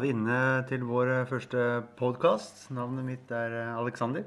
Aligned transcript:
Er 0.00 0.06
vi 0.06 0.14
inne 0.14 0.36
til 0.64 0.86
vår 0.88 1.10
første 1.28 1.62
podkast. 1.98 2.70
Navnet 2.72 3.04
mitt 3.04 3.32
er 3.36 3.52
eh, 3.52 3.74
Alexander. 3.76 4.22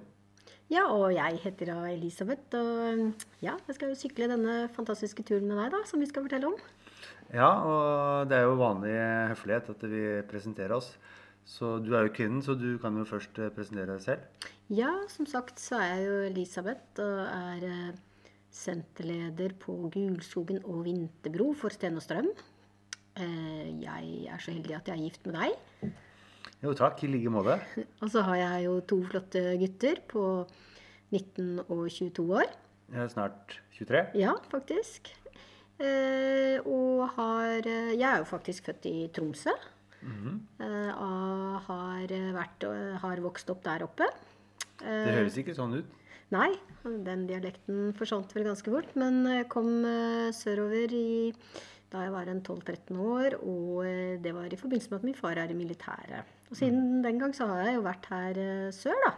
Ja, 0.70 0.84
og 0.94 1.08
jeg 1.16 1.40
heter 1.42 1.72
da 1.72 1.78
Elisabeth. 1.90 2.54
Og 2.60 3.24
ja, 3.42 3.56
jeg 3.58 3.78
skal 3.80 3.90
jo 3.90 3.98
sykle 3.98 4.28
denne 4.30 4.68
fantastiske 4.76 5.26
turen 5.26 5.50
med 5.50 5.58
deg, 5.58 5.72
da, 5.74 5.80
som 5.90 6.04
vi 6.04 6.12
skal 6.12 6.28
fortelle 6.28 6.52
om. 6.52 6.62
Ja, 7.34 7.50
og 7.66 8.30
det 8.30 8.38
er 8.38 8.46
jo 8.46 8.62
vanlig 8.62 8.94
høflighet 9.34 9.74
at 9.74 9.90
vi 9.96 10.06
presenterer 10.30 10.78
oss. 10.78 10.94
Så 11.42 11.80
du 11.82 11.90
er 11.98 12.06
jo 12.06 12.14
kvinnen, 12.20 12.46
så 12.46 12.54
du 12.54 12.76
kan 12.78 13.02
jo 13.02 13.10
først 13.10 13.42
eh, 13.42 13.50
presentere 13.58 13.96
deg 13.96 14.06
selv. 14.06 14.48
Ja, 14.70 14.94
som 15.10 15.26
sagt 15.26 15.58
så 15.58 15.82
er 15.82 15.96
jeg 15.96 16.06
jo 16.06 16.24
Elisabeth 16.30 17.02
og 17.02 17.26
er 17.26 17.70
eh, 17.72 18.02
senterleder 18.54 19.58
på 19.58 19.90
Gulskogen 19.90 20.62
og 20.68 20.86
Vinterbro 20.86 21.56
for 21.58 21.74
Sten 21.74 21.98
og 21.98 22.06
Strøm. 22.06 22.30
Eh, 23.22 23.70
jeg 23.84 24.26
er 24.32 24.42
så 24.42 24.54
heldig 24.56 24.76
at 24.80 24.90
jeg 24.90 24.98
er 24.98 25.04
gift 25.06 25.28
med 25.28 25.38
deg. 25.38 25.92
Jo, 26.64 26.72
takk. 26.78 27.04
I 27.04 27.12
like 27.12 27.32
måte. 27.34 27.58
Og 28.02 28.10
så 28.10 28.24
har 28.26 28.40
jeg 28.40 28.66
jo 28.66 28.78
to 28.88 29.02
flotte 29.10 29.42
gutter 29.62 30.00
på 30.10 30.24
19 31.14 31.66
og 31.68 31.84
22 31.92 32.26
år. 32.40 32.54
Er 32.94 33.12
snart 33.12 33.60
23. 33.78 34.06
Ja, 34.18 34.34
faktisk. 34.52 35.12
Eh, 35.82 36.58
og 36.64 37.10
har 37.18 37.66
Jeg 37.66 38.06
er 38.06 38.22
jo 38.22 38.28
faktisk 38.30 38.70
født 38.70 38.86
i 38.90 39.08
Tromsø. 39.14 39.54
Eh, 40.04 40.92
og 40.94 41.60
har, 41.68 42.14
vært, 42.36 42.66
har 43.04 43.22
vokst 43.24 43.50
opp 43.54 43.64
der 43.66 43.86
oppe. 43.86 44.08
Det 44.80 45.14
høres 45.16 45.38
ikke 45.40 45.56
sånn 45.56 45.78
ut. 45.80 46.00
Nei, 46.34 46.50
den 46.84 47.28
dialekten 47.30 47.92
forsvant 47.98 48.32
vel 48.34 48.48
ganske 48.48 48.72
fort. 48.74 48.96
Men 49.00 49.22
kom 49.52 49.84
eh, 49.86 50.32
sørover 50.36 50.96
i, 50.98 51.44
da 51.94 52.02
jeg 52.02 52.14
var 52.14 52.30
en 52.30 52.42
12-13 52.42 52.98
år, 52.98 53.36
og 53.46 53.84
eh, 53.86 54.16
det 54.22 54.34
var 54.34 54.50
i 54.50 54.58
forbindelse 54.58 54.90
med 54.92 55.00
at 55.00 55.06
min 55.08 55.20
far 55.20 55.38
er 55.38 55.54
i 55.54 55.58
militæret. 55.58 56.34
Og 56.50 56.58
siden 56.58 57.04
den 57.06 57.22
gang 57.22 57.36
så 57.38 57.48
har 57.52 57.68
jeg 57.68 57.78
jo 57.78 57.86
vært 57.86 58.10
her 58.10 58.42
eh, 58.42 58.74
sør, 58.74 58.98
da. 59.06 59.14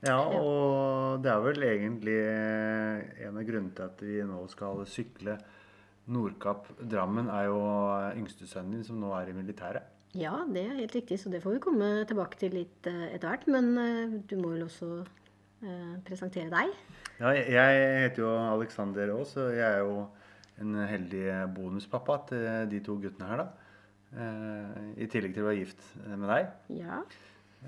Ja, 0.00 0.16
og 0.16 1.20
det 1.20 1.28
er 1.28 1.42
vel 1.44 1.66
egentlig 1.68 2.16
eh, 2.24 3.26
en 3.26 3.36
av 3.36 3.44
grunnene 3.44 3.76
til 3.76 3.84
at 3.84 4.04
vi 4.04 4.20
nå 4.24 4.40
skal 4.48 4.80
sykle 4.88 5.36
Nordkapp-Drammen, 6.10 7.28
er 7.28 7.50
jo 7.50 7.60
yngstesønnen 8.16 8.78
din 8.78 8.86
som 8.86 9.00
nå 9.00 9.12
er 9.18 9.30
i 9.30 9.36
militæret. 9.36 9.84
Ja, 10.16 10.40
det 10.48 10.64
er 10.64 10.80
helt 10.80 10.96
riktig, 10.96 11.20
så 11.22 11.30
det 11.30 11.42
får 11.44 11.58
vi 11.58 11.64
komme 11.68 11.90
tilbake 12.08 12.40
til 12.40 12.56
litt 12.56 12.88
etter 12.88 13.28
hvert. 13.28 13.44
Men 13.46 14.24
du 14.26 14.34
må 14.40 14.56
vel 14.56 14.64
også 14.64 14.88
eh, 15.04 16.00
presentere 16.06 16.50
deg. 16.50 16.72
Ja, 17.20 17.34
jeg 17.36 17.84
heter 18.06 18.24
jo 18.24 18.32
Alexander 18.56 19.12
Aas, 19.18 19.36
og 19.36 19.52
jeg 19.52 19.66
er 19.68 19.84
jo 19.84 20.08
en 20.60 20.74
heldig 20.90 21.24
bonuspappa 21.56 22.18
til 22.28 22.46
de 22.70 22.80
to 22.84 22.96
guttene 23.00 23.28
her, 23.30 23.42
da. 23.44 23.48
Eh, 24.10 25.02
I 25.04 25.06
tillegg 25.10 25.34
til 25.36 25.44
å 25.44 25.50
være 25.50 25.60
gift 25.62 25.84
med 26.06 26.28
deg. 26.28 26.48
Ja. 26.80 27.00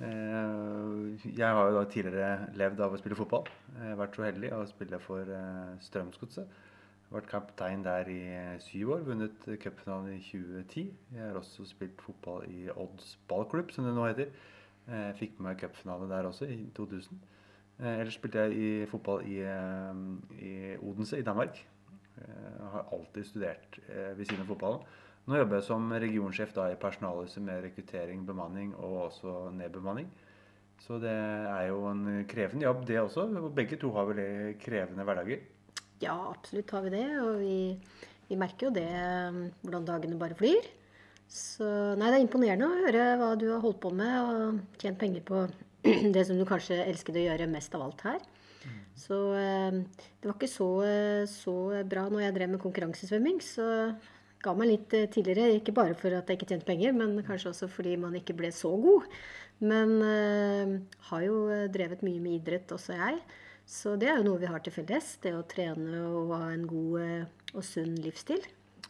Eh, 0.00 1.28
Jeg 1.36 1.46
har 1.54 1.68
jo 1.70 1.76
da 1.78 1.84
tidligere 1.90 2.50
levd 2.58 2.80
av 2.80 2.92
å 2.94 2.98
spille 3.00 3.18
fotball. 3.18 3.46
Jeg 3.78 3.88
har 3.92 3.98
vært 4.00 4.16
så 4.18 4.26
heldig 4.26 4.52
å 4.56 4.62
spille 4.70 4.98
for 5.02 5.28
eh, 5.28 5.74
Strømsgodset. 5.84 6.60
Vært 7.12 7.28
kaptein 7.28 7.82
der 7.84 8.08
i 8.08 8.20
syv 8.64 8.94
år. 8.94 9.02
Vunnet 9.04 9.44
cupfinalen 9.60 10.14
i 10.16 10.22
2010. 10.24 10.86
Jeg 11.12 11.26
har 11.28 11.36
også 11.36 11.66
spilt 11.68 12.00
fotball 12.00 12.46
i 12.48 12.70
Odds 12.72 13.18
ballklubb, 13.28 13.70
som 13.74 13.84
det 13.84 13.92
nå 13.96 14.06
heter. 14.08 14.32
Jeg 14.88 15.18
fikk 15.20 15.36
med 15.38 15.50
meg 15.52 15.60
cupfinale 15.60 16.08
der 16.10 16.26
også, 16.30 16.48
i 16.50 16.64
2000. 16.74 17.20
Eh, 17.82 18.00
Ellers 18.00 18.16
spilte 18.19 18.47
jeg 18.48 18.56
i 18.56 18.70
fotball 18.91 19.22
i, 19.28 19.38
i 20.41 20.54
Odense 20.81 21.20
i 21.20 21.26
Danmark. 21.26 21.60
Jeg 22.27 22.69
har 22.75 22.91
alltid 22.97 23.28
studert 23.28 23.78
eh, 23.88 24.12
ved 24.19 24.27
siden 24.27 24.44
av 24.44 24.53
fotballen. 24.53 24.84
Nå 25.31 25.38
jobber 25.38 25.60
jeg 25.60 25.66
som 25.69 25.93
regionsjef 26.03 26.53
da 26.56 26.66
i 26.72 26.78
personalhuset 26.83 27.44
med 27.47 27.62
rekruttering, 27.62 28.25
bemanning 28.27 28.72
og 28.75 28.97
også 29.06 29.53
nedbemanning. 29.55 30.09
Så 30.82 30.99
det 30.99 31.12
er 31.15 31.69
jo 31.69 31.84
en 31.87 32.25
krevende 32.27 32.66
jobb, 32.66 32.81
det 32.88 32.99
også. 32.99 33.28
Begge 33.55 33.78
to 33.78 33.93
har 33.94 34.09
vel 34.09 34.56
krevende 34.62 35.06
hverdager. 35.06 35.44
ja, 36.03 36.16
absolutt 36.32 36.71
har 36.75 36.82
vi 36.82 36.91
det. 36.97 37.06
Og 37.22 37.37
vi, 37.38 37.59
vi 38.28 38.38
merker 38.41 38.66
jo 38.66 38.75
det, 38.75 38.88
eh, 38.91 39.43
hvordan 39.62 39.87
dagene 39.87 40.19
bare 40.19 40.38
flyr. 40.38 40.66
Så 41.32 41.65
nei, 41.97 42.11
det 42.11 42.19
er 42.19 42.25
imponerende 42.27 42.66
å 42.66 42.81
høre 42.82 43.05
hva 43.21 43.31
du 43.41 43.47
har 43.55 43.62
holdt 43.62 43.81
på 43.81 43.93
med 43.94 44.16
og 44.21 44.81
tjent 44.82 44.99
penger 45.00 45.22
på 45.25 45.47
det 46.15 46.27
som 46.28 46.37
du 46.37 46.44
kanskje 46.49 46.82
elsket 46.84 47.16
å 47.16 47.27
gjøre 47.28 47.49
mest 47.49 47.78
av 47.78 47.87
alt 47.87 48.05
her. 48.09 48.19
Så 48.99 49.19
eh, 49.34 49.78
det 50.21 50.28
var 50.28 50.37
ikke 50.37 50.50
så, 50.50 50.71
eh, 50.87 51.23
så 51.31 51.55
bra 51.89 52.06
når 52.12 52.27
jeg 52.27 52.37
drev 52.37 52.53
med 52.55 52.62
konkurransesvømming. 52.62 53.41
Så 53.45 53.67
ga 54.43 54.55
meg 54.59 54.71
litt 54.71 54.97
eh, 54.97 55.09
tidligere, 55.12 55.59
ikke 55.59 55.75
bare 55.77 55.97
for 55.99 56.15
at 56.17 56.28
jeg 56.28 56.41
ikke 56.41 56.50
tjente 56.53 56.69
penger, 56.69 56.95
men 56.97 57.19
kanskje 57.27 57.53
også 57.53 57.71
fordi 57.73 57.97
man 58.00 58.17
ikke 58.19 58.37
ble 58.39 58.53
så 58.55 58.73
god. 58.83 59.06
Men 59.62 59.99
eh, 60.06 60.75
har 61.11 61.27
jo 61.27 61.45
drevet 61.73 62.03
mye 62.06 62.23
med 62.23 62.41
idrett, 62.41 62.75
også 62.75 62.99
jeg. 62.99 63.21
Så 63.69 63.95
det 63.97 64.11
er 64.11 64.19
jo 64.19 64.27
noe 64.27 64.43
vi 64.43 64.50
har 64.50 64.62
til 64.62 64.75
felles. 64.75 65.15
Det 65.23 65.34
å 65.39 65.47
trene 65.49 66.03
og 66.11 66.34
ha 66.34 66.50
en 66.50 66.67
god 66.69 67.55
og 67.55 67.62
sunn 67.65 67.94
livsstil. 68.03 68.43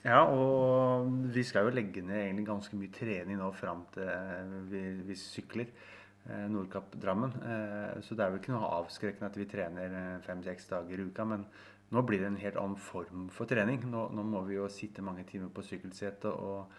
Ja, 0.03 0.25
og 0.27 1.13
vi 1.31 1.45
skal 1.47 1.69
jo 1.69 1.75
legge 1.77 2.03
ned 2.03 2.25
egentlig 2.25 2.49
ganske 2.49 2.79
mye 2.79 2.91
trening 2.91 3.39
nå 3.39 3.53
fram 3.55 3.85
til 3.95 4.57
vi, 4.73 4.81
vi 5.07 5.19
sykler. 5.19 5.69
Eh, 6.29 6.47
Nordkapp-Drammen. 6.53 7.33
Eh, 7.43 8.01
Så 8.03 8.15
det 8.15 8.25
er 8.25 8.31
vel 8.35 8.41
ikke 8.41 8.55
noe 8.55 8.71
avskrekkende 8.83 9.31
at 9.31 9.37
vi 9.41 9.47
trener 9.51 9.99
eh, 9.99 10.21
fem-seks 10.27 10.69
dager 10.71 10.99
i 11.03 11.09
uka. 11.11 11.25
Men 11.25 11.45
nå 11.93 12.03
blir 12.09 12.21
det 12.23 12.31
en 12.33 12.41
helt 12.41 12.57
annen 12.57 12.77
form 12.81 13.29
for 13.31 13.47
trening. 13.51 13.83
Nå, 13.91 14.09
nå 14.17 14.23
må 14.25 14.45
vi 14.49 14.57
jo 14.61 14.69
sitte 14.73 15.03
mange 15.05 15.25
timer 15.29 15.51
på 15.53 15.65
sykkelsetet 15.67 16.31
og 16.33 16.73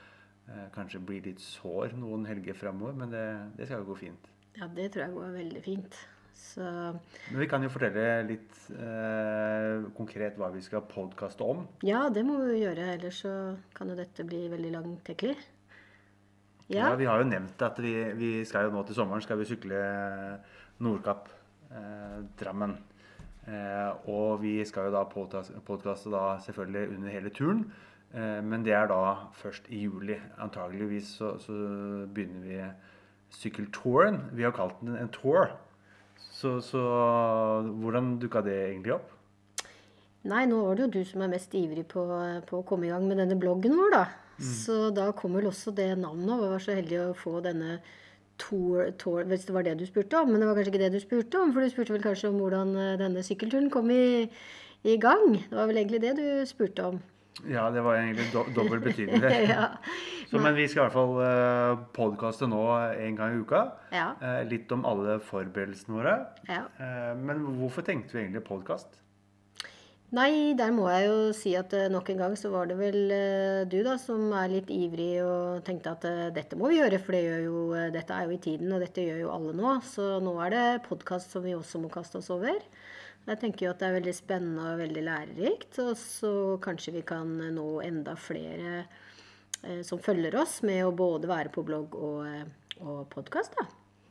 eh, 0.49 0.69
kanskje 0.75 0.99
bli 1.05 1.19
litt 1.27 1.39
sår 1.43 1.93
noen 1.99 2.25
helger 2.29 2.53
framover. 2.57 2.93
Men 3.03 3.11
det, 3.13 3.27
det 3.59 3.67
skal 3.69 3.83
jo 3.83 3.91
gå 3.93 3.99
fint. 4.07 4.31
Ja, 4.57 4.67
det 4.69 4.91
tror 4.93 5.05
jeg 5.07 5.13
går 5.17 5.31
veldig 5.37 5.61
fint. 5.65 6.01
Så 6.33 6.65
Men 6.65 7.39
vi 7.39 7.45
kan 7.47 7.61
jo 7.61 7.69
fortelle 7.69 8.23
litt 8.25 8.55
eh, 8.73 9.83
konkret 9.97 10.35
hva 10.41 10.49
vi 10.53 10.61
skal 10.65 10.81
podkaste 10.89 11.45
om. 11.45 11.61
ja, 11.85 12.07
det 12.09 12.23
må 12.25 12.39
vi 12.41 12.55
jo 12.55 12.63
gjøre, 12.65 12.87
ellers 12.95 13.19
så 13.21 13.33
kan 13.77 13.89
jo 13.93 13.95
dette 13.99 14.25
bli 14.25 14.47
veldig 14.49 14.71
langtekkelig. 14.73 15.35
Ja. 16.73 16.89
Ja. 16.89 16.95
Vi 16.99 17.07
har 17.09 17.21
jo 17.21 17.29
nevnt 17.29 17.61
at 17.61 17.79
vi, 17.83 17.93
vi 18.17 18.31
skal 18.49 18.67
jo 18.67 18.73
nå 18.73 18.83
til 18.87 18.97
sommeren 18.97 19.23
skal 19.23 19.39
vi 19.39 19.47
sykle 19.47 19.79
Nordkapp, 20.83 21.29
eh, 21.71 22.19
Drammen. 22.39 22.77
Eh, 23.47 24.09
og 24.09 24.41
vi 24.41 24.55
skal 24.65 24.87
jo 24.87 24.95
da 24.95 25.03
podkaste 25.05 26.11
da 26.13 26.23
selvfølgelig 26.45 26.95
under 26.95 27.13
hele 27.13 27.29
turen. 27.29 27.65
Eh, 28.13 28.39
men 28.41 28.63
det 28.65 28.73
er 28.73 28.87
da 28.87 29.29
først 29.37 29.69
i 29.69 29.83
juli. 29.83 30.17
Antageligvis 30.41 31.15
så, 31.19 31.35
så 31.43 31.53
begynner 32.13 32.47
vi 32.47 32.61
sykkeltouren. 33.33 34.21
Vi 34.33 34.43
har 34.47 34.55
kalt 34.55 34.79
den 34.81 34.95
en 34.97 35.11
tour. 35.13 35.51
Så, 36.17 36.59
så 36.61 36.81
hvordan 37.81 38.17
dukka 38.21 38.41
det 38.41 38.55
egentlig 38.69 38.95
opp? 38.95 39.11
Nei, 40.23 40.45
nå 40.47 40.61
var 40.63 40.77
det 40.77 40.85
jo 40.85 40.93
du 40.93 41.01
som 41.05 41.23
er 41.25 41.33
mest 41.33 41.53
ivrig 41.57 41.83
på, 41.91 42.05
på 42.47 42.61
å 42.61 42.65
komme 42.67 42.87
i 42.87 42.93
gang 42.93 43.03
med 43.09 43.19
denne 43.19 43.35
bloggen 43.39 43.75
vår, 43.75 43.91
da. 43.91 44.03
Så 44.41 44.89
da 44.95 45.11
kom 45.17 45.37
vel 45.37 45.49
også 45.49 45.73
det 45.75 45.91
navnet, 45.99 46.31
og 46.33 46.41
vi 46.41 46.51
var 46.55 46.63
så 46.63 46.77
heldige 46.77 47.09
å 47.11 47.17
få 47.17 47.37
denne 47.45 47.77
tour, 48.41 48.89
tour 48.97 49.23
Hvis 49.29 49.45
det 49.45 49.53
var 49.53 49.65
det 49.67 49.77
du 49.79 49.85
spurte 49.85 50.17
om, 50.19 50.31
men 50.31 50.41
det 50.41 50.49
var 50.49 50.57
kanskje 50.57 50.73
ikke 50.73 50.83
det 50.83 50.93
du 50.95 50.99
spurte 51.03 51.39
om, 51.39 51.53
for 51.53 51.61
du 51.61 51.73
spurte 51.73 51.93
vel 51.93 52.05
kanskje 52.05 52.31
om 52.31 52.41
hvordan 52.41 52.75
eh, 52.75 52.93
denne 53.01 53.23
sykkelturen 53.25 53.69
kom 53.73 53.91
i, 53.93 54.29
i 54.83 54.97
gang. 54.97 55.37
Det 55.37 55.57
var 55.57 55.69
vel 55.69 55.83
egentlig 55.83 56.01
det 56.03 56.15
du 56.17 56.27
spurte 56.49 56.93
om. 56.93 57.01
Ja, 57.49 57.69
det 57.73 57.81
var 57.81 57.97
egentlig 57.97 58.27
do 58.33 58.43
dobbel 58.55 58.81
betydning. 58.83 59.23
ja. 59.49 59.67
Så, 60.29 60.39
men 60.39 60.55
vi 60.55 60.67
skal 60.69 60.83
i 60.83 60.85
hvert 60.85 60.95
fall 60.95 61.15
uh, 61.17 61.85
podkaste 61.95 62.47
nå 62.49 62.61
en 62.77 63.17
gang 63.17 63.33
i 63.33 63.41
uka. 63.41 63.63
Ja. 63.93 64.11
Eh, 64.21 64.43
litt 64.49 64.71
om 64.73 64.85
alle 64.87 65.17
forberedelsene 65.23 65.97
våre. 65.97 66.17
ja. 66.49 66.63
Eh, 66.77 67.13
men 67.17 67.43
hvorfor 67.59 67.85
tenkte 67.85 68.17
vi 68.17 68.23
egentlig 68.23 68.45
podkast? 68.47 68.99
Nei, 70.13 70.53
der 70.53 70.69
må 70.69 70.85
jeg 70.91 71.07
jo 71.07 71.21
si 71.33 71.55
at 71.57 71.71
eh, 71.73 71.89
nok 71.89 72.11
en 72.13 72.19
gang 72.21 72.33
så 72.37 72.51
var 72.53 72.67
det 72.69 72.75
vel 72.77 73.09
eh, 73.15 73.63
du 73.65 73.79
da 73.81 73.95
som 73.97 74.27
er 74.37 74.51
litt 74.51 74.69
ivrig 74.69 75.23
og 75.25 75.63
tenkte 75.65 75.95
at 75.95 76.05
eh, 76.05 76.27
dette 76.35 76.57
må 76.59 76.69
vi 76.69 76.77
gjøre, 76.77 76.99
for 77.01 77.17
det 77.17 77.21
jo, 77.47 77.63
dette 77.95 78.13
er 78.13 78.29
jo 78.29 78.35
i 78.35 78.43
tiden, 78.43 78.69
og 78.75 78.83
dette 78.83 79.07
gjør 79.07 79.23
jo 79.23 79.31
alle 79.33 79.55
nå. 79.57 79.71
Så 79.89 80.19
nå 80.21 80.35
er 80.45 80.53
det 80.53 80.67
podkast 80.85 81.33
som 81.33 81.41
vi 81.41 81.55
også 81.57 81.81
må 81.81 81.89
kaste 81.93 82.21
oss 82.21 82.29
over. 82.35 82.61
Jeg 83.23 83.39
tenker 83.39 83.65
jo 83.65 83.71
at 83.71 83.81
det 83.81 83.87
er 83.87 83.97
veldig 83.97 84.13
spennende 84.13 84.69
og 84.73 84.83
veldig 84.83 85.03
lærerikt, 85.07 85.77
og 85.81 85.93
så 85.97 86.33
kanskje 86.61 86.97
vi 86.99 87.05
kan 87.07 87.33
nå 87.55 87.67
enda 87.81 88.13
flere 88.19 88.83
eh, 89.63 89.81
som 89.87 90.01
følger 90.03 90.35
oss 90.43 90.59
med 90.67 90.83
å 90.85 90.93
både 90.93 91.31
være 91.31 91.53
på 91.55 91.63
blogg 91.65 91.95
og, 91.97 92.27
og 92.83 93.07
podkast, 93.15 93.57
da. 93.57 93.65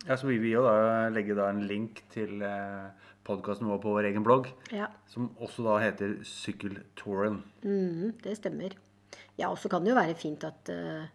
Ja, 0.09 0.17
så 0.19 0.27
vi 0.27 0.41
vil 0.43 0.57
jo 0.57 0.65
da 0.67 1.07
legge 1.15 1.37
da 1.39 1.47
en 1.53 1.63
link 1.69 2.01
til 2.11 2.41
eh, 2.43 3.11
podkasten 3.27 3.69
vår 3.71 3.79
på 3.83 3.93
vår 3.95 4.09
egen 4.11 4.25
blogg, 4.27 4.49
Ja. 4.73 4.89
som 5.07 5.31
også 5.41 5.65
da 5.67 5.79
heter 5.83 6.17
Sykkeltouren. 6.27 7.43
Mm, 7.65 8.13
det 8.23 8.37
stemmer. 8.39 8.73
Ja, 9.39 9.49
og 9.51 9.59
så 9.59 9.69
kan 9.71 9.85
det 9.85 9.93
jo 9.93 9.99
være 9.99 10.15
fint 10.19 10.45
at, 10.45 10.71
uh, 10.71 11.07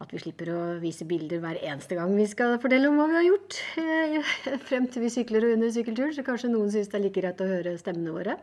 at 0.00 0.12
vi 0.12 0.18
slipper 0.18 0.50
å 0.52 0.60
vise 0.82 1.06
bilder 1.08 1.40
hver 1.40 1.58
eneste 1.62 1.94
gang 1.96 2.14
vi 2.16 2.26
skal 2.26 2.58
fortelle 2.62 2.88
om 2.88 2.96
hva 2.98 3.06
vi 3.08 3.18
har 3.18 3.26
gjort. 3.28 3.58
eh, 3.78 4.58
Frem 4.68 4.86
til 4.88 5.02
vi 5.06 5.08
sykler 5.12 5.44
og 5.46 5.56
under 5.56 5.70
sykkelturen, 5.72 6.14
så 6.16 6.24
kanskje 6.26 6.50
noen 6.52 6.70
syns 6.72 6.88
det 6.92 6.98
er 7.00 7.04
like 7.06 7.20
greit 7.20 7.40
å 7.40 7.48
høre 7.50 7.76
stemmene 7.80 8.12
våre. 8.16 8.38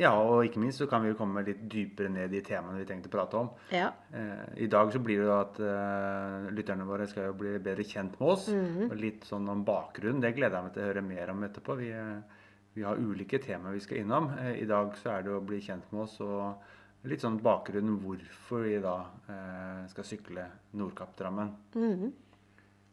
Ja, 0.00 0.12
og 0.16 0.46
ikke 0.46 0.60
minst 0.62 0.80
så 0.80 0.86
kan 0.88 1.02
vi 1.04 1.10
jo 1.10 1.16
komme 1.18 1.42
litt 1.44 1.66
dypere 1.68 2.08
ned 2.08 2.32
i 2.32 2.40
temaene 2.44 2.80
vi 2.80 2.86
tenkte 2.88 3.10
å 3.10 3.12
prate 3.12 3.36
om. 3.36 3.50
Ja. 3.74 3.90
Eh, 4.16 4.62
I 4.64 4.68
dag 4.72 4.92
så 4.94 5.00
blir 5.04 5.20
det 5.20 5.26
jo 5.28 5.34
at 5.36 5.58
eh, 5.60 6.46
lytterne 6.56 6.86
våre 6.88 7.06
skal 7.10 7.28
jo 7.28 7.34
bli 7.42 7.58
bedre 7.58 7.84
kjent 7.84 8.16
med 8.20 8.30
oss. 8.32 8.46
og 8.48 8.94
Litt 8.96 9.26
sånn 9.28 9.50
om 9.52 9.64
bakgrunnen. 9.68 10.22
Det 10.24 10.32
gleder 10.38 10.56
jeg 10.56 10.68
meg 10.68 10.72
til 10.76 10.84
å 10.84 10.88
høre 10.88 11.04
mer 11.04 11.34
om 11.34 11.44
etterpå. 11.44 11.76
Vi, 11.82 11.90
eh, 11.92 12.40
vi 12.72 12.86
har 12.88 12.96
ulike 13.04 13.42
temaer 13.44 13.76
vi 13.76 13.84
skal 13.84 14.00
innom. 14.00 14.30
Eh, 14.38 14.62
I 14.62 14.68
dag 14.70 14.96
så 14.96 15.12
er 15.18 15.26
det 15.26 15.34
å 15.36 15.44
bli 15.44 15.60
kjent 15.60 15.92
med 15.92 16.06
oss 16.06 16.16
og 16.24 17.08
litt 17.10 17.20
sånn 17.20 17.40
bakgrunnen 17.42 18.00
hvorfor 18.00 18.64
vi 18.64 18.76
da 18.80 18.96
eh, 19.28 19.84
skal 19.92 20.06
sykle 20.08 20.48
Nordkapp-Drammen. 20.78 21.52
Mhm. 21.76 22.12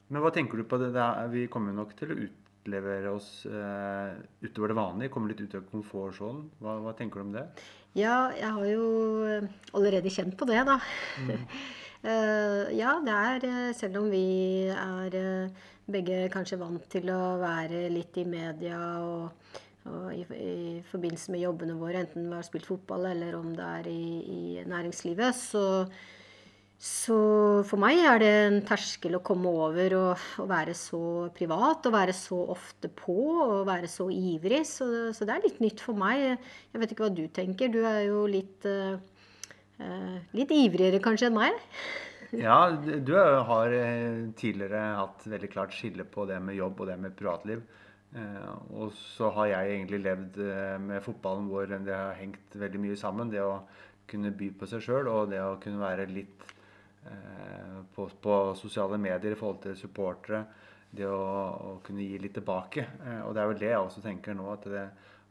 Men 0.09 0.23
hva 0.25 0.31
tenker 0.33 0.57
du 0.57 0.63
på 0.65 0.79
det? 0.81 0.87
det 0.95 1.01
er, 1.05 1.27
vi 1.29 1.43
kommer 1.53 1.71
nok 1.71 1.91
til 1.95 2.11
å 2.11 2.15
utlevere 2.59 3.11
oss 3.15 3.45
uh, 3.47 4.15
utover 4.43 4.73
det 4.73 4.77
vanlige. 4.77 5.11
Komme 5.13 5.31
litt 5.31 5.41
ut 5.41 5.55
av 5.57 5.67
komfortsonen. 5.71 6.47
Hva, 6.61 6.77
hva 6.83 6.93
tenker 6.97 7.21
du 7.21 7.27
om 7.27 7.35
det? 7.35 7.45
Ja, 7.97 8.29
jeg 8.37 8.51
har 8.53 8.65
jo 8.69 8.85
eh, 9.25 9.47
allerede 9.73 10.11
kjent 10.13 10.35
på 10.37 10.47
det, 10.49 10.63
da. 10.67 10.79
Eh, 11.99 12.77
ja, 12.79 12.93
det 13.03 13.11
er 13.11 13.73
Selv 13.75 13.97
om 13.99 14.05
vi 14.07 14.69
er 14.71 15.49
begge 15.91 16.29
kanskje 16.31 16.55
vant 16.61 16.85
til 16.87 17.09
å 17.11 17.33
være 17.41 17.89
litt 17.91 18.15
i 18.21 18.23
media 18.23 18.77
og, 19.03 19.49
og 19.83 20.05
i, 20.15 20.21
i 20.31 20.53
forbindelse 20.87 21.33
med 21.35 21.43
jobbene 21.43 21.75
våre, 21.75 22.05
enten 22.05 22.29
vi 22.29 22.37
har 22.37 22.47
spilt 22.47 22.69
fotball 22.71 23.09
eller 23.09 23.35
om 23.35 23.51
det 23.51 23.67
er 23.81 23.91
i, 23.91 24.05
i 24.31 24.63
næringslivet, 24.63 25.35
så, 25.35 25.65
så 26.79 27.15
for 27.67 27.81
meg 27.81 27.99
er 28.07 28.21
det 28.21 28.27
en 28.45 28.59
terskel 28.63 29.17
å 29.17 29.23
komme 29.25 29.51
over 29.51 29.95
og, 29.97 30.27
og 30.39 30.45
være 30.47 30.71
så 30.79 30.99
privat 31.35 31.83
og 31.89 31.91
være 31.91 32.13
så 32.15 32.37
ofte 32.53 32.87
på 32.95 33.15
og 33.43 33.65
være 33.67 33.89
så 33.91 34.05
ivrig. 34.13 34.61
Så, 34.67 34.87
så 35.11 35.27
det 35.27 35.33
er 35.35 35.43
litt 35.43 35.59
nytt 35.59 35.83
for 35.83 35.99
meg. 35.99 36.37
Jeg 36.71 36.79
vet 36.79 36.93
ikke 36.95 37.03
hva 37.03 37.11
du 37.17 37.25
tenker. 37.35 37.71
Du 37.73 37.81
er 37.83 38.05
jo 38.07 38.21
litt, 38.31 38.63
eh, 38.63 38.95
eh, 39.83 40.21
litt 40.39 40.53
ivrigere 40.55 41.01
kanskje 41.03 41.27
enn 41.31 41.41
meg. 41.41 41.59
Ja, 42.29 42.69
du 42.77 43.15
har 43.17 43.73
eh, 43.73 44.27
tidligere 44.37 44.83
hatt 44.99 45.23
veldig 45.25 45.47
klart 45.49 45.73
skille 45.73 46.03
på 46.05 46.27
det 46.29 46.35
med 46.45 46.59
jobb 46.59 46.83
og 46.83 46.91
det 46.91 46.97
med 47.01 47.15
privatliv. 47.17 47.63
Eh, 48.13 48.51
Og 48.77 48.93
så 48.93 49.31
har 49.33 49.49
jeg 49.49 49.71
egentlig 49.73 49.99
levd 50.05 50.37
med 50.85 51.01
fotballen 51.01 51.49
hvor 51.49 51.65
det 51.65 51.89
har 51.89 52.13
hengt 52.21 52.53
veldig 52.53 52.83
mye 52.85 52.99
sammen. 53.01 53.33
Det 53.33 53.41
å 53.41 53.63
kunne 54.09 54.29
by 54.37 54.51
på 54.61 54.69
seg 54.69 54.85
sjøl 54.85 55.09
og 55.09 55.33
det 55.33 55.41
å 55.41 55.57
kunne 55.63 55.81
være 55.81 56.05
litt 56.13 56.45
på, 57.95 58.07
på 58.21 58.35
sosiale 58.59 58.97
medier 59.01 59.33
i 59.33 59.39
forhold 59.39 59.61
til 59.63 59.77
supportere. 59.79 60.43
Det 60.89 61.05
å, 61.05 61.17
å 61.17 61.73
kunne 61.85 62.01
gi 62.01 62.17
litt 62.17 62.33
tilbake. 62.39 62.85
Eh, 63.05 63.21
Og 63.27 63.35
det 63.35 63.41
er 63.43 63.49
vel 63.51 63.59
det 63.61 63.69
jeg 63.69 63.81
også 63.83 64.01
tenker 64.01 64.33
nå. 64.33 64.47
at 64.55 64.63
det, 64.71 64.87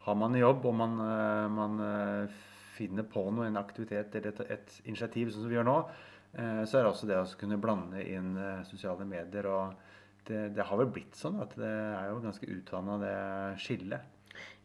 Har 0.07 0.15
man 0.15 0.35
en 0.35 0.41
jobb 0.41 0.67
og 0.71 0.75
man, 0.79 0.95
eh, 1.03 1.49
man 1.51 1.81
eh, 1.83 2.37
finner 2.77 3.03
på 3.11 3.25
noe, 3.35 3.49
en 3.49 3.59
aktivitet 3.59 4.15
eller 4.15 4.31
et, 4.31 4.45
et 4.55 4.77
initiativ 4.87 5.33
sånn 5.33 5.43
som 5.45 5.51
vi 5.51 5.59
gjør 5.59 5.67
nå, 5.67 5.79
eh, 6.39 6.63
så 6.63 6.79
er 6.79 6.87
det 6.87 6.93
også 6.93 7.11
det 7.11 7.19
å 7.19 7.27
kunne 7.41 7.59
blande 7.59 8.05
inn 8.07 8.37
eh, 8.39 8.63
sosiale 8.71 9.05
medier. 9.09 9.51
og 9.51 9.75
det, 10.29 10.45
det 10.55 10.67
har 10.69 10.79
vel 10.79 10.91
blitt 10.93 11.17
sånn 11.19 11.41
at 11.43 11.55
det 11.59 11.69
er 11.73 12.11
jo 12.13 12.23
ganske 12.23 12.51
utvanna, 12.55 12.99
det 13.03 13.17
skillet. 13.65 14.15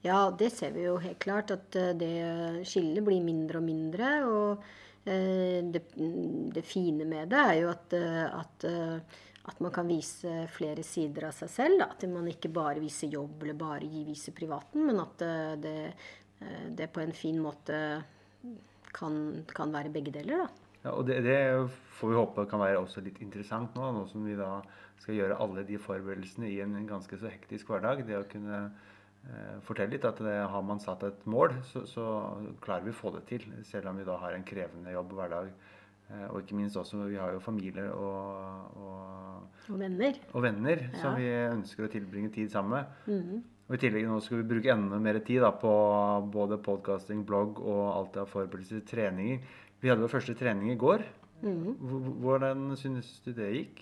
Ja, 0.03 0.29
det 0.39 0.49
ser 0.51 0.73
vi 0.75 0.83
jo 0.83 0.97
helt 1.01 1.19
klart, 1.23 1.51
at 1.55 1.75
eh, 1.79 1.93
det 1.95 2.65
skillet 2.67 3.05
blir 3.07 3.23
mindre 3.23 3.61
og 3.61 3.67
mindre. 3.67 4.09
Og 4.27 4.49
eh, 4.59 4.65
det, 5.03 5.83
det 6.55 6.63
fine 6.63 7.05
med 7.05 7.31
det 7.33 7.43
er 7.43 7.59
jo 7.59 7.69
at, 7.73 7.93
eh, 7.97 8.25
at, 8.27 8.65
eh, 8.69 9.21
at 9.51 9.59
man 9.59 9.73
kan 9.75 9.87
vise 9.89 10.45
flere 10.55 10.83
sider 10.87 11.27
av 11.27 11.35
seg 11.35 11.51
selv. 11.51 11.79
da. 11.81 11.89
At 11.91 12.05
man 12.09 12.29
ikke 12.31 12.51
bare 12.53 12.83
viser 12.83 13.11
jobb 13.11 13.43
eller 13.43 13.59
bare 13.59 13.89
viser 14.07 14.35
privaten, 14.35 14.85
men 14.87 15.01
at 15.03 15.23
eh, 15.25 15.55
det, 15.59 15.77
eh, 16.39 16.67
det 16.71 16.91
på 16.95 17.03
en 17.03 17.15
fin 17.15 17.41
måte 17.43 17.79
kan, 18.93 19.17
kan 19.51 19.73
være 19.73 19.91
begge 19.91 20.15
deler. 20.15 20.45
da. 20.45 20.69
Ja, 20.83 20.95
og 20.95 21.05
det, 21.07 21.21
det 21.23 21.37
får 21.97 22.11
vi 22.11 22.19
håpe 22.19 22.47
kan 22.51 22.59
være 22.59 22.79
også 22.81 23.03
litt 23.03 23.21
interessant 23.23 23.75
nå, 23.75 23.91
nå 23.95 24.07
som 24.11 24.25
vi 24.27 24.35
da 24.35 24.57
skal 24.99 25.15
gjøre 25.15 25.37
alle 25.43 25.63
de 25.67 25.77
forberedelsene 25.79 26.49
i 26.51 26.59
en 26.63 26.75
ganske 26.87 27.19
så 27.19 27.31
hektisk 27.31 27.71
hverdag. 27.71 28.03
Det 28.07 28.19
å 28.19 28.27
kunne 28.31 28.59
eh, 28.65 28.91
fortelle 29.63 29.95
litt 29.95 30.05
at 30.05 30.19
det, 30.19 30.35
har 30.51 30.65
man 30.65 30.81
satt 30.83 31.03
et 31.07 31.25
mål, 31.29 31.55
så, 31.69 31.85
så 31.87 32.03
klarer 32.63 32.83
vi 32.87 32.91
å 32.91 32.97
få 32.97 33.13
det 33.15 33.23
til. 33.29 33.45
Selv 33.69 33.89
om 33.91 33.97
vi 33.97 34.07
da 34.07 34.17
har 34.19 34.35
en 34.35 34.43
krevende 34.47 34.91
jobb 34.91 35.13
hver 35.15 35.31
dag. 35.31 35.53
Eh, 36.11 36.25
og 36.29 36.41
ikke 36.41 36.57
minst 36.59 36.77
også, 36.79 37.05
vi 37.07 37.15
har 37.19 37.31
jo 37.35 37.39
familier 37.43 37.89
og, 37.95 38.75
og 38.77 39.71
Og 39.71 39.79
venner. 39.79 40.17
og 40.33 40.43
venner 40.43 40.81
som 40.99 41.15
vi 41.15 41.29
ønsker 41.31 41.87
å 41.87 41.91
tilbringe 41.91 42.33
tid 42.35 42.51
sammen 42.51 42.79
med. 42.81 43.01
Mhm. 43.07 43.43
Og 43.71 43.77
I 43.77 43.79
tillegg 43.79 44.05
nå 44.09 44.17
skal 44.19 44.41
vi 44.41 44.49
bruke 44.49 44.73
enda 44.73 44.97
mer 44.99 45.21
tid 45.23 45.39
da, 45.41 45.53
på 45.55 45.71
både 46.33 46.57
podkasting, 46.61 47.21
blogg 47.25 47.61
og 47.63 47.83
alt 47.95 48.17
av 48.19 48.27
forberedelser 48.27 48.81
til 48.83 48.89
treninger. 48.97 49.39
Vi 49.79 49.89
hadde 49.89 50.03
vår 50.03 50.11
første 50.11 50.35
trening 50.35 50.73
i 50.73 50.79
går. 50.79 51.05
Mm 51.43 51.71
Hvordan 52.23 52.75
synes 52.79 53.07
du 53.25 53.31
det 53.35 53.49
gikk? 53.53 53.81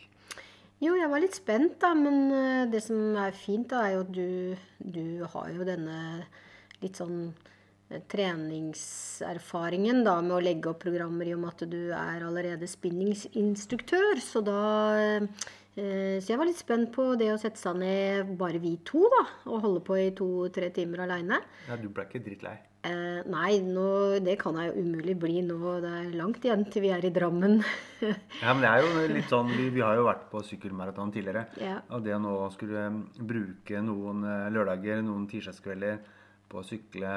Jo, 0.82 0.96
jeg 0.98 1.10
var 1.12 1.22
litt 1.22 1.36
spent, 1.38 1.76
da. 1.82 1.92
Men 1.94 2.32
eh, 2.34 2.66
det 2.72 2.82
som 2.82 3.14
er 3.22 3.36
fint, 3.38 3.68
da, 3.70 3.84
er 3.86 3.96
jo 3.96 4.04
at 4.06 4.14
du, 4.16 4.58
du 4.82 5.24
har 5.30 5.52
jo 5.54 5.68
denne 5.68 5.98
litt 6.82 6.98
sånn 6.98 7.20
eh, 7.92 8.02
treningserfaringen 8.10 10.02
da 10.08 10.16
med 10.26 10.40
å 10.40 10.42
legge 10.42 10.72
opp 10.72 10.82
programmer 10.82 11.30
i 11.30 11.36
og 11.36 11.44
med 11.44 11.54
at 11.54 11.70
du 11.70 11.82
er 11.94 12.26
allerede 12.26 12.70
spinningsinstruktør. 12.70 14.18
Så 14.26 14.42
da 14.46 14.62
eh, 14.98 15.28
Så 15.78 16.34
jeg 16.34 16.42
var 16.42 16.50
litt 16.50 16.60
spent 16.60 16.90
på 16.98 17.12
det 17.20 17.30
å 17.32 17.38
sette 17.40 17.62
seg 17.62 17.78
ned 17.80 18.34
bare 18.42 18.60
vi 18.60 18.74
to, 18.88 19.06
da. 19.14 19.24
Og 19.54 19.62
holde 19.68 19.86
på 19.86 20.02
i 20.02 20.10
to-tre 20.18 20.74
timer 20.74 21.06
aleine. 21.06 21.44
Ja, 21.70 21.78
Du 21.78 21.88
ble 21.94 22.10
ikke 22.10 22.26
drittlei? 22.26 22.58
Eh, 22.82 23.22
nei, 23.30 23.60
nå, 23.62 24.18
det 24.26 24.40
kan 24.42 24.56
jeg 24.58 24.72
jo 24.72 24.82
umulig 24.82 25.14
bli 25.22 25.44
nå. 25.46 25.58
Det 25.84 25.90
er 26.00 26.14
langt 26.18 26.46
igjen 26.46 26.64
til 26.74 26.88
vi 26.88 26.94
er 26.96 27.06
i 27.06 27.14
Drammen. 27.14 27.60
Ja, 28.42 28.56
men 28.56 28.64
det 28.64 28.70
er 28.72 28.82
jo 28.82 29.04
litt 29.12 29.28
sånn, 29.30 29.52
Vi, 29.54 29.68
vi 29.70 29.84
har 29.86 30.00
jo 30.00 30.08
vært 30.08 30.24
på 30.32 30.42
sykkelmaraton 30.48 31.12
tidligere. 31.14 31.46
Ja. 31.62 31.76
Og 31.94 32.02
det 32.02 32.16
å 32.16 32.22
nå 32.24 32.34
skulle 32.56 32.88
mm, 32.90 33.04
bruke 33.30 33.84
noen 33.86 34.26
eh, 34.26 34.48
lørdager, 34.56 35.04
noen 35.06 35.28
tirsdagskvelder 35.30 36.02
på 36.50 36.60
å 36.60 36.66
sykle 36.66 37.12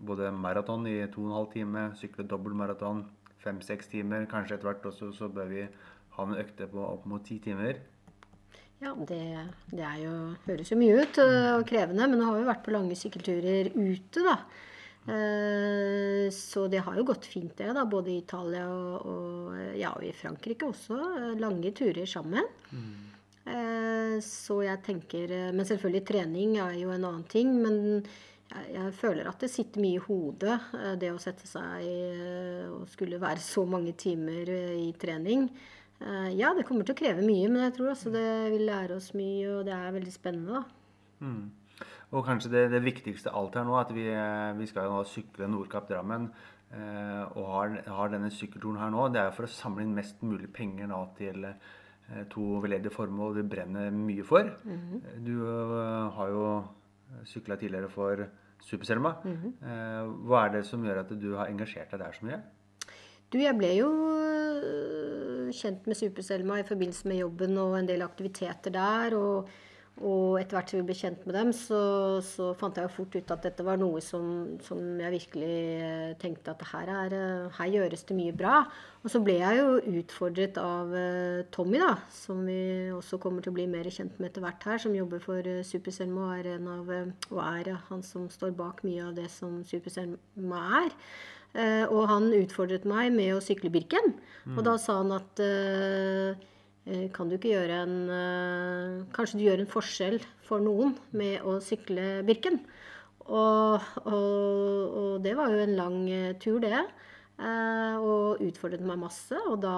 både 0.00 0.32
maraton 0.34 0.88
i 0.88 0.96
to 1.12 1.26
og 1.26 1.28
en 1.28 1.36
halv 1.36 1.52
time, 1.52 1.84
sykle 2.00 2.24
dobbeltmaraton 2.30 3.04
fem-seks 3.42 3.92
timer, 3.92 4.24
kanskje 4.30 4.56
etter 4.56 4.70
hvert 4.70 4.88
også 4.88 5.12
så 5.14 5.28
bør 5.30 5.50
vi 5.50 5.66
ha 6.16 6.26
en 6.26 6.38
økte 6.40 6.68
på 6.70 6.82
opp 6.82 7.04
mot 7.10 7.22
ti 7.26 7.38
timer. 7.42 7.78
Ja, 8.82 8.96
det, 8.96 9.22
det 9.70 9.84
er 9.86 9.98
jo, 10.02 10.12
høres 10.48 10.72
jo 10.72 10.80
mye 10.80 11.04
ut 11.04 11.20
øh, 11.22 11.48
og 11.60 11.68
krevende, 11.68 12.08
men 12.08 12.18
nå 12.18 12.26
har 12.26 12.40
vi 12.40 12.48
vært 12.48 12.64
på 12.66 12.74
lange 12.74 12.96
sykkelturer 12.98 13.70
ute, 13.76 14.24
da. 14.24 14.40
Eh, 15.08 16.30
Så 16.30 16.68
det 16.70 16.82
har 16.86 16.96
jo 16.96 17.04
gått 17.04 17.26
fint, 17.26 17.56
det, 17.58 17.72
da. 17.74 17.84
Både 17.84 18.12
i 18.12 18.20
Italia 18.22 18.66
og, 18.70 19.06
og, 19.06 19.56
ja, 19.78 19.90
og 19.96 20.04
i 20.06 20.12
Frankrike 20.14 20.68
også. 20.68 20.98
Lange 21.40 21.72
turer 21.74 22.06
sammen. 22.06 22.46
Mm. 22.70 23.00
Så 24.22 24.60
jeg 24.62 24.78
tenker 24.86 25.32
eh, 25.34 25.48
Men 25.50 25.66
selvfølgelig, 25.66 26.04
trening 26.06 26.58
er 26.62 26.76
jo 26.78 26.92
en 26.94 27.08
annen 27.08 27.26
ting. 27.26 27.50
Men 27.64 28.04
jeg, 28.52 28.68
jeg 28.76 28.94
føler 29.00 29.28
at 29.28 29.42
det 29.42 29.50
sitter 29.50 29.82
mye 29.82 29.98
i 29.98 30.04
hodet, 30.06 30.58
det 31.00 31.10
å 31.10 31.20
sette 31.20 31.48
seg 31.48 31.86
og 32.70 32.84
skulle 32.92 33.20
være 33.22 33.42
så 33.42 33.64
mange 33.66 33.94
timer 33.98 34.50
i 34.76 34.90
trening. 35.00 35.48
Ja, 36.36 36.50
det 36.52 36.66
kommer 36.68 36.84
til 36.84 36.92
å 36.96 36.98
kreve 36.98 37.22
mye, 37.24 37.48
men 37.48 37.62
jeg 37.62 37.74
tror 37.76 37.92
også 37.92 38.10
det 38.12 38.26
vil 38.52 38.66
lære 38.66 38.96
oss 38.98 39.12
mye, 39.14 39.46
og 39.54 39.64
det 39.68 39.72
er 39.72 39.94
veldig 39.94 40.12
spennende, 40.12 40.60
da. 40.60 40.81
Mm. 41.22 41.86
Og 42.12 42.26
kanskje 42.26 42.50
det, 42.52 42.64
det 42.74 42.82
viktigste 42.84 43.32
alt 43.32 43.54
her 43.56 43.64
nå, 43.64 43.76
at 43.80 43.92
vi, 43.94 44.04
eh, 44.12 44.50
vi 44.58 44.68
skal 44.68 44.88
jo 44.88 44.98
nå 44.98 45.04
sykle 45.08 45.48
Nordkapp-Drammen. 45.48 46.28
Eh, 46.72 47.38
og 47.38 47.48
har, 47.52 47.78
har 47.88 48.12
denne 48.12 48.30
sykkelturen 48.32 48.80
her 48.80 48.92
nå, 48.92 49.06
det 49.12 49.22
er 49.22 49.30
jo 49.30 49.38
for 49.38 49.48
å 49.48 49.54
samle 49.54 49.84
inn 49.84 49.96
mest 49.96 50.22
mulig 50.24 50.50
penger 50.52 50.88
nå 50.90 51.00
til 51.18 51.48
eh, 51.48 52.22
to 52.32 52.60
veldedige 52.64 52.94
formål 52.94 53.38
vi 53.40 53.48
brenner 53.54 53.90
mye 53.96 54.24
for. 54.28 54.48
Du 55.24 55.34
eh, 55.40 56.06
har 56.18 56.32
jo 56.32 56.46
sykla 57.28 57.58
tidligere 57.60 57.90
for 57.92 58.24
Super-Selma. 58.62 59.16
eh, 59.64 60.12
hva 60.28 60.46
er 60.46 60.56
det 60.56 60.64
som 60.68 60.84
gjør 60.84 61.02
at 61.02 61.12
du 61.18 61.32
har 61.36 61.50
engasjert 61.50 61.92
deg 61.92 62.04
der 62.04 62.16
så 62.16 62.28
mye? 62.28 62.40
Du, 63.32 63.38
jeg 63.40 63.56
ble 63.56 63.72
jo 63.78 63.90
øh, 64.12 65.50
kjent 65.56 65.86
med 65.88 65.96
Super-Selma 65.98 66.60
i 66.60 66.66
forbindelse 66.68 67.08
med 67.08 67.22
jobben 67.22 67.56
og 67.60 67.78
en 67.78 67.88
del 67.88 68.04
aktiviteter 68.04 68.74
der. 68.74 69.16
Og, 69.16 69.48
og 70.00 70.38
etter 70.40 70.56
hvert 70.56 70.70
som 70.72 70.80
vi 70.80 70.86
ble 70.88 70.94
kjent 70.96 71.26
med 71.28 71.36
dem, 71.36 71.50
så, 71.54 71.80
så 72.24 72.48
fant 72.58 72.78
jeg 72.80 72.88
jo 72.88 72.94
fort 72.94 73.16
ut 73.18 73.32
at 73.34 73.44
dette 73.44 73.66
var 73.66 73.76
noe 73.78 74.00
som, 74.02 74.24
som 74.64 74.80
jeg 74.98 75.12
virkelig 75.12 75.58
øh, 75.84 76.14
tenkte 76.22 76.54
at 76.54 76.64
her, 76.70 76.88
er, 77.04 77.16
øh, 77.18 77.58
her 77.58 77.74
gjøres 77.76 78.06
det 78.08 78.16
mye 78.16 78.32
bra. 78.34 78.62
Og 79.04 79.12
så 79.12 79.20
ble 79.22 79.36
jeg 79.36 79.60
jo 79.60 79.98
utfordret 80.00 80.56
av 80.62 80.96
øh, 80.96 81.42
Tommy, 81.54 81.76
da, 81.82 81.92
som 82.14 82.40
vi 82.48 82.88
også 82.96 83.20
kommer 83.22 83.44
til 83.44 83.52
å 83.52 83.58
bli 83.58 83.68
mer 83.70 83.90
kjent 83.92 84.16
med 84.16 84.30
etter 84.30 84.46
hvert 84.46 84.66
her, 84.70 84.80
som 84.82 84.96
jobber 84.96 85.22
for 85.22 85.52
Super-Selma 85.68 86.24
og 86.24 86.34
er 86.40 86.50
en 86.56 86.72
av, 86.72 86.96
og 87.28 87.44
er 87.44 87.74
han 87.90 88.02
som 88.06 88.26
står 88.32 88.56
bak 88.58 88.80
mye 88.88 89.10
av 89.10 89.14
det 89.20 89.28
som 89.34 89.60
Super-Selma 89.68 90.64
er. 90.86 90.98
Eh, 91.52 91.84
og 91.92 92.06
han 92.08 92.30
utfordret 92.32 92.86
meg 92.88 93.12
med 93.12 93.34
å 93.36 93.42
sykle 93.44 93.70
Birken. 93.72 94.14
Og 94.56 94.62
da 94.64 94.78
sa 94.80 95.02
han 95.02 95.12
at 95.12 95.42
eh, 95.44 96.32
eh, 96.32 96.48
kan 97.14 97.28
du 97.30 97.36
ikke 97.36 97.52
gjøre 97.52 97.82
en 97.84 97.98
eh, 98.10 99.02
Kanskje 99.14 99.38
du 99.38 99.44
gjør 99.44 99.60
en 99.62 99.70
forskjell 99.70 100.16
for 100.42 100.62
noen 100.64 100.96
med 101.14 101.44
å 101.46 101.60
sykle 101.62 102.24
Birken. 102.26 102.58
Og, 103.22 103.84
og, 104.02 104.96
og 104.98 105.12
det 105.22 105.36
var 105.38 105.54
jo 105.54 105.62
en 105.62 105.76
lang 105.78 105.98
eh, 106.10 106.32
tur, 106.42 106.58
det. 106.64 106.82
Eh, 107.42 107.96
og 108.02 108.42
utfordret 108.42 108.82
meg 108.86 109.00
masse. 109.00 109.38
Og 109.48 109.60
da 109.62 109.76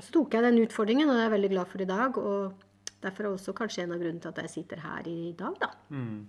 så 0.00 0.14
tok 0.14 0.38
jeg 0.38 0.46
den 0.46 0.62
utfordringen, 0.64 1.08
og 1.08 1.18
det 1.18 1.22
er 1.22 1.28
jeg 1.28 1.36
veldig 1.36 1.52
glad 1.52 1.72
for 1.72 1.84
i 1.84 1.90
dag. 1.92 2.20
Og 2.22 2.96
derfor 3.04 3.28
er 3.28 3.36
også 3.36 3.56
kanskje 3.56 3.84
en 3.84 3.94
av 3.94 4.00
grunnene 4.02 4.24
til 4.24 4.32
at 4.32 4.42
jeg 4.46 4.54
sitter 4.56 4.84
her 4.84 5.08
i 5.10 5.34
dag, 5.38 5.58
da. 5.60 5.72
Mm. 5.92 6.22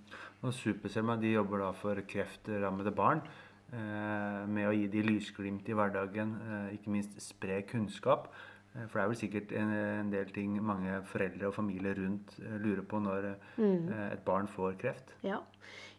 Og 0.44 0.56
Superselma 0.56 1.16
de 1.20 1.34
jobber 1.34 1.64
da 1.64 1.72
for 1.76 2.04
kreftrammede 2.12 2.92
barn. 2.96 3.24
Eh, 3.70 4.46
med 4.50 4.66
å 4.66 4.74
gi 4.74 4.88
de 4.90 5.02
lysglimt 5.06 5.68
i 5.70 5.74
hverdagen, 5.78 6.32
eh, 6.42 6.72
ikke 6.76 6.90
minst 6.90 7.20
spre 7.22 7.60
kunnskap. 7.62 8.32
Eh, 8.74 8.86
for 8.86 8.98
det 8.98 9.04
er 9.04 9.12
vel 9.12 9.18
sikkert 9.18 9.54
en, 9.58 9.72
en, 9.74 10.10
del 10.12 10.34
ting 10.34 10.58
mange 10.62 11.00
foreldre 11.10 11.48
og 11.48 11.56
familier 11.56 11.98
rundt 11.98 12.36
eh, 12.42 12.58
lurer 12.62 12.84
på 12.86 13.00
når 13.02 13.32
mm. 13.56 13.88
et 14.10 14.22
barn 14.26 14.50
får 14.50 14.76
kreft. 14.80 15.16
Ja. 15.26 15.40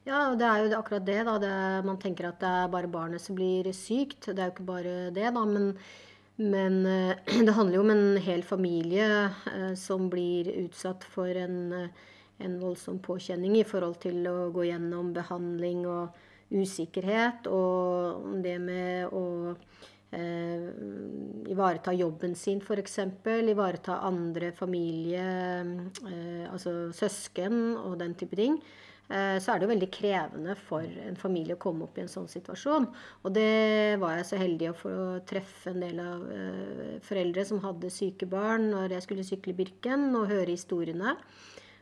ja. 0.08 0.22
det 0.40 0.48
er 0.48 0.64
jo 0.64 0.78
akkurat 0.80 1.08
det. 1.08 1.20
da. 1.28 1.36
Det, 1.42 1.58
man 1.88 2.00
tenker 2.02 2.32
at 2.32 2.40
det 2.44 2.54
er 2.62 2.72
bare 2.72 2.92
barnet 2.92 3.24
som 3.24 3.36
blir 3.38 3.72
sykt. 3.76 4.32
Det 4.32 4.40
er 4.40 4.50
jo 4.52 4.56
ikke 4.56 4.70
bare 4.72 4.96
det, 5.16 5.28
da. 5.36 5.46
Men, 5.46 5.74
men 6.38 6.80
det 7.48 7.58
handler 7.58 7.80
jo 7.80 7.84
om 7.86 7.94
en 7.98 8.24
hel 8.24 8.46
familie 8.48 9.12
eh, 9.52 9.74
som 9.80 10.10
blir 10.14 10.54
utsatt 10.64 11.08
for 11.12 11.28
en, 11.28 11.90
en 12.42 12.60
voldsom 12.62 13.04
påkjenning 13.04 13.60
i 13.60 13.68
forhold 13.68 14.00
til 14.04 14.24
å 14.32 14.52
gå 14.56 14.70
gjennom 14.72 15.12
behandling 15.18 15.88
og 15.90 16.28
usikkerhet 16.52 17.48
og 17.48 18.26
det 18.44 18.58
med 18.60 19.14
å 19.16 19.54
eh, 20.12 20.68
ivareta 21.52 21.94
jobben 21.96 22.36
sin, 22.36 22.62
f.eks. 22.62 23.00
Ivareta 23.26 24.00
andre 24.08 24.52
familie, 24.56 25.26
eh, 26.08 26.46
altså 26.52 26.92
søsken 26.96 27.76
og 27.78 28.00
den 28.00 28.16
type 28.20 28.40
ting. 28.40 28.60
Eh, 29.12 29.38
så 29.44 29.52
er 29.52 29.60
det 29.60 29.66
jo 29.66 29.74
veldig 29.74 29.90
krevende 29.92 30.56
for 30.56 30.86
en 31.04 31.18
familie 31.20 31.58
å 31.58 31.62
komme 31.62 31.84
opp 31.84 31.98
i 32.00 32.04
en 32.06 32.12
sånn 32.12 32.30
situasjon. 32.32 32.88
Og 33.26 33.34
det 33.36 33.98
var 34.00 34.16
jeg 34.20 34.28
så 34.30 34.40
heldig 34.40 34.70
å 34.70 34.78
få 34.78 34.94
treffe 35.28 35.74
en 35.74 35.84
del 35.84 36.00
av 36.00 36.28
eh, 36.32 37.00
foreldre 37.04 37.44
som 37.48 37.60
hadde 37.66 37.92
syke 37.92 38.30
barn 38.30 38.70
når 38.72 38.96
jeg 38.96 39.08
skulle 39.08 39.28
sykle 39.28 39.56
Birken, 39.58 40.14
og 40.16 40.30
høre 40.32 40.54
historiene. 40.54 41.18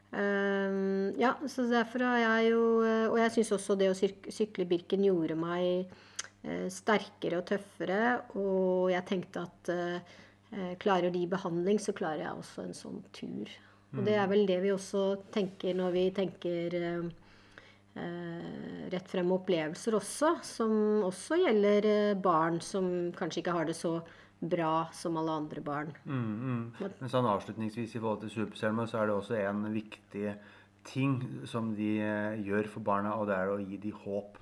Uh, 0.09 1.13
ja, 1.21 1.35
så 1.45 1.67
derfor 1.69 2.01
har 2.01 2.15
jeg 2.17 2.47
jo 2.47 2.61
Og 2.81 3.19
jeg 3.19 3.29
syns 3.35 3.51
også 3.53 3.75
det 3.77 3.91
å 3.91 3.93
sykle 3.93 4.65
Birken 4.65 5.03
gjorde 5.05 5.35
meg 5.37 5.91
sterkere 6.71 7.41
og 7.41 7.47
tøffere. 7.49 8.03
Og 8.39 8.91
jeg 8.93 9.05
tenkte 9.09 9.45
at 9.47 9.71
uh, 9.73 10.75
klarer 10.81 11.13
de 11.13 11.25
behandling, 11.29 11.81
så 11.81 11.95
klarer 11.97 12.23
jeg 12.23 12.43
også 12.43 12.65
en 12.65 12.77
sånn 12.77 13.01
tur. 13.15 13.51
Og 13.97 14.05
det 14.05 14.15
er 14.15 14.27
mm. 14.27 14.31
vel 14.31 14.45
det 14.47 14.59
vi 14.63 14.71
også 14.71 15.03
tenker 15.33 15.73
når 15.77 15.95
vi 15.95 16.05
tenker 16.13 16.75
rett 18.93 19.09
frem 19.11 19.31
opplevelser 19.33 19.95
også, 19.97 20.29
som 20.45 20.71
også 21.03 21.39
gjelder 21.41 22.15
barn 22.21 22.61
som 22.63 23.09
kanskje 23.17 23.41
ikke 23.41 23.55
har 23.57 23.65
det 23.67 23.75
så 23.75 23.95
bra 24.39 24.87
som 24.93 25.17
alle 25.19 25.31
andre 25.31 25.61
barn. 25.61 25.91
Mm, 26.05 26.35
mm. 26.39 26.91
Men 27.01 27.11
sånn 27.11 27.27
avslutningsvis 27.27 27.95
i 27.95 27.99
forhold 27.99 28.23
til 28.23 28.33
Superselma, 28.33 28.85
så 28.87 29.01
er 29.01 29.09
det 29.09 29.17
også 29.17 29.39
en 29.41 29.65
viktig 29.73 30.35
ting 30.87 31.17
som 31.49 31.73
de 31.75 31.97
eh, 32.03 32.39
gjør 32.45 32.69
for 32.71 32.85
barna, 32.85 33.17
og 33.19 33.27
det 33.29 33.35
er 33.35 33.51
å 33.51 33.59
gi 33.59 33.79
dem 33.83 33.97
håp. 34.05 34.39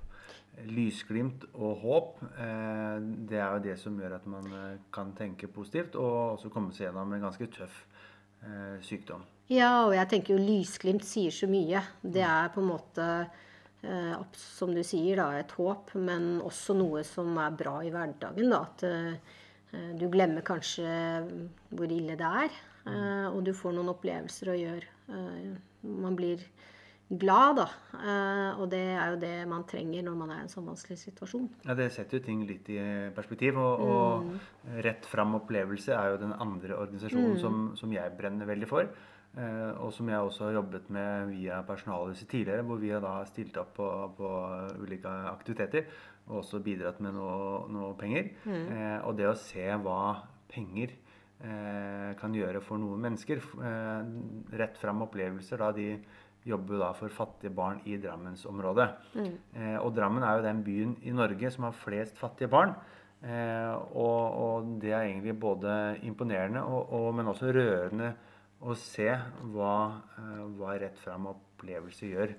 Lysglimt 0.66 1.44
og 1.54 1.82
håp, 1.84 2.22
eh, 2.34 2.98
det 3.30 3.38
er 3.38 3.54
jo 3.54 3.64
det 3.64 3.76
som 3.80 3.98
gjør 3.98 4.16
at 4.18 4.28
man 4.30 4.46
eh, 4.52 4.78
kan 4.94 5.12
tenke 5.16 5.50
positivt 5.52 5.98
og 6.00 6.38
også 6.38 6.50
komme 6.52 6.74
seg 6.74 6.88
gjennom 6.88 7.12
en 7.14 7.26
ganske 7.28 7.48
tøff 7.54 7.84
eh, 8.42 8.78
sykdom. 8.84 9.22
Ja, 9.48 9.86
og 9.86 9.94
jeg 9.96 10.10
tenker 10.10 10.34
jo 10.34 10.42
lysglimt 10.44 11.06
sier 11.08 11.32
så 11.32 11.48
mye. 11.50 11.82
Det 12.02 12.24
er 12.26 12.50
på 12.54 12.64
en 12.64 12.72
måte 12.74 13.10
som 14.34 14.72
du 14.74 14.80
sier, 14.82 15.20
da, 15.20 15.28
et 15.38 15.52
håp, 15.54 15.92
men 16.02 16.40
også 16.42 16.74
noe 16.74 17.04
som 17.06 17.36
er 17.38 17.54
bra 17.54 17.76
i 17.86 17.92
hverdagen. 17.94 18.50
da, 18.50 18.64
at 18.66 19.94
du 19.94 20.02
glemmer 20.10 20.42
kanskje 20.42 20.90
hvor 21.70 21.86
ille 21.86 22.16
det 22.18 22.32
er, 22.42 22.56
og 23.30 23.38
du 23.46 23.52
får 23.54 23.76
noen 23.76 23.92
opplevelser 23.94 24.50
gjøre. 24.58 24.90
Eh, 25.08 25.56
man 25.82 26.16
blir 26.16 26.42
glad, 27.08 27.60
da. 27.60 27.66
Og 28.60 28.66
det 28.72 28.84
er 28.92 29.12
jo 29.12 29.20
det 29.20 29.34
man 29.48 29.64
trenger 29.68 30.04
når 30.06 30.16
man 30.18 30.32
er 30.34 30.42
i 30.42 30.46
en 30.46 30.52
sånn 30.52 30.66
vanskelig 30.68 30.98
situasjon. 31.00 31.46
Ja, 31.64 31.76
Det 31.78 31.90
setter 31.94 32.18
jo 32.18 32.26
ting 32.26 32.42
litt 32.48 32.68
i 32.72 32.78
perspektiv. 33.16 33.56
Og, 33.56 33.84
og 33.84 34.26
mm. 34.26 34.34
Rett 34.84 35.08
fram 35.08 35.38
opplevelse 35.40 35.94
er 35.96 36.12
jo 36.12 36.20
den 36.24 36.34
andre 36.36 36.76
organisasjonen 36.76 37.38
mm. 37.38 37.40
som, 37.42 37.62
som, 37.80 37.94
jeg 37.96 38.16
brenner 38.18 38.48
veldig 38.48 38.68
for. 38.68 38.90
og 39.38 39.90
som 39.94 40.08
jeg 40.08 40.18
også 40.18 40.44
har 40.46 40.54
jobbet 40.58 40.88
med 40.90 41.28
via 41.32 41.62
Personalhuset 41.62 42.28
tidligere, 42.28 42.62
hvor 42.62 42.80
vi 42.80 42.90
har 42.90 43.00
da 43.04 43.24
stilt 43.28 43.56
opp 43.60 43.74
på, 43.76 43.88
på 44.16 44.30
ulike 44.82 45.12
aktiviteter 45.32 45.86
og 46.28 46.42
også 46.42 46.60
bidratt 46.64 47.00
med 47.00 47.14
noe, 47.16 47.66
noe 47.72 47.92
penger. 47.98 48.32
Mm. 48.44 48.64
Uh, 48.68 48.98
og 49.08 49.16
det 49.16 49.28
å 49.30 49.36
se 49.38 49.68
hva 49.84 50.00
penger 50.52 50.96
kan 52.18 52.32
gjøre 52.34 52.58
for 52.66 52.80
noen 52.82 53.04
mennesker 53.04 53.38
Rett 54.58 54.78
fram 54.80 55.04
opplevelser 55.04 55.60
da 55.62 55.68
de 55.76 55.92
jobber 56.46 56.80
da 56.80 56.92
for 56.96 57.12
fattige 57.12 57.52
barn 57.54 57.80
i 57.88 57.96
Drammensområdet. 58.00 58.88
Mm. 59.14 59.32
Eh, 59.54 59.76
og 59.80 59.92
Drammen 59.96 60.24
er 60.24 60.38
jo 60.38 60.46
den 60.46 60.62
byen 60.64 60.94
i 61.02 61.14
Norge 61.14 61.50
som 61.50 61.68
har 61.68 61.76
flest 61.76 62.18
fattige 62.18 62.50
barn. 62.52 62.74
Eh, 63.22 63.74
og, 63.98 64.20
og, 64.38 64.68
det 64.82 64.92
er 64.92 65.08
egentlig 65.08 65.34
både 65.40 65.98
imponerende, 66.06 66.62
og, 66.62 66.92
og, 66.92 67.08
men 67.18 67.30
også 67.32 67.50
rørende 67.54 68.12
å 68.62 68.74
se 68.78 69.10
hva, 69.54 69.74
eh, 70.18 70.44
hva 70.58 70.76
rett 70.78 70.98
fram 71.02 71.26
opplevelse 71.32 72.12
gjør. 72.12 72.34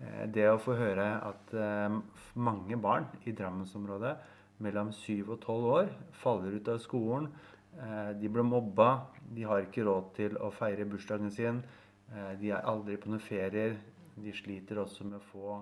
Eh, 0.00 0.24
det 0.32 0.48
å 0.50 0.60
få 0.60 0.76
høre 0.78 1.08
at 1.28 1.52
eh, 1.54 1.98
mange 2.34 2.78
barn 2.80 3.08
i 3.28 3.34
Drammensområdet 3.36 4.16
mellom 4.62 4.92
7 4.94 5.26
og 5.26 5.36
12 5.40 5.70
år 5.76 5.92
faller 6.22 6.56
ut 6.56 6.70
av 6.72 6.80
skolen. 6.82 7.28
Eh, 7.72 8.12
de 8.20 8.28
blir 8.32 8.46
mobba, 8.46 8.90
de 9.32 9.46
har 9.48 9.64
ikke 9.64 9.84
råd 9.86 10.10
til 10.16 10.36
å 10.40 10.52
feire 10.54 10.88
bursdagen 10.88 11.32
sin. 11.32 11.62
De 12.12 12.50
er 12.52 12.68
aldri 12.68 12.98
på 13.00 13.10
noen 13.12 13.22
ferier. 13.22 13.78
De 14.20 14.32
sliter 14.36 14.80
også 14.82 15.06
med 15.08 15.20
å 15.20 15.26
få 15.30 15.58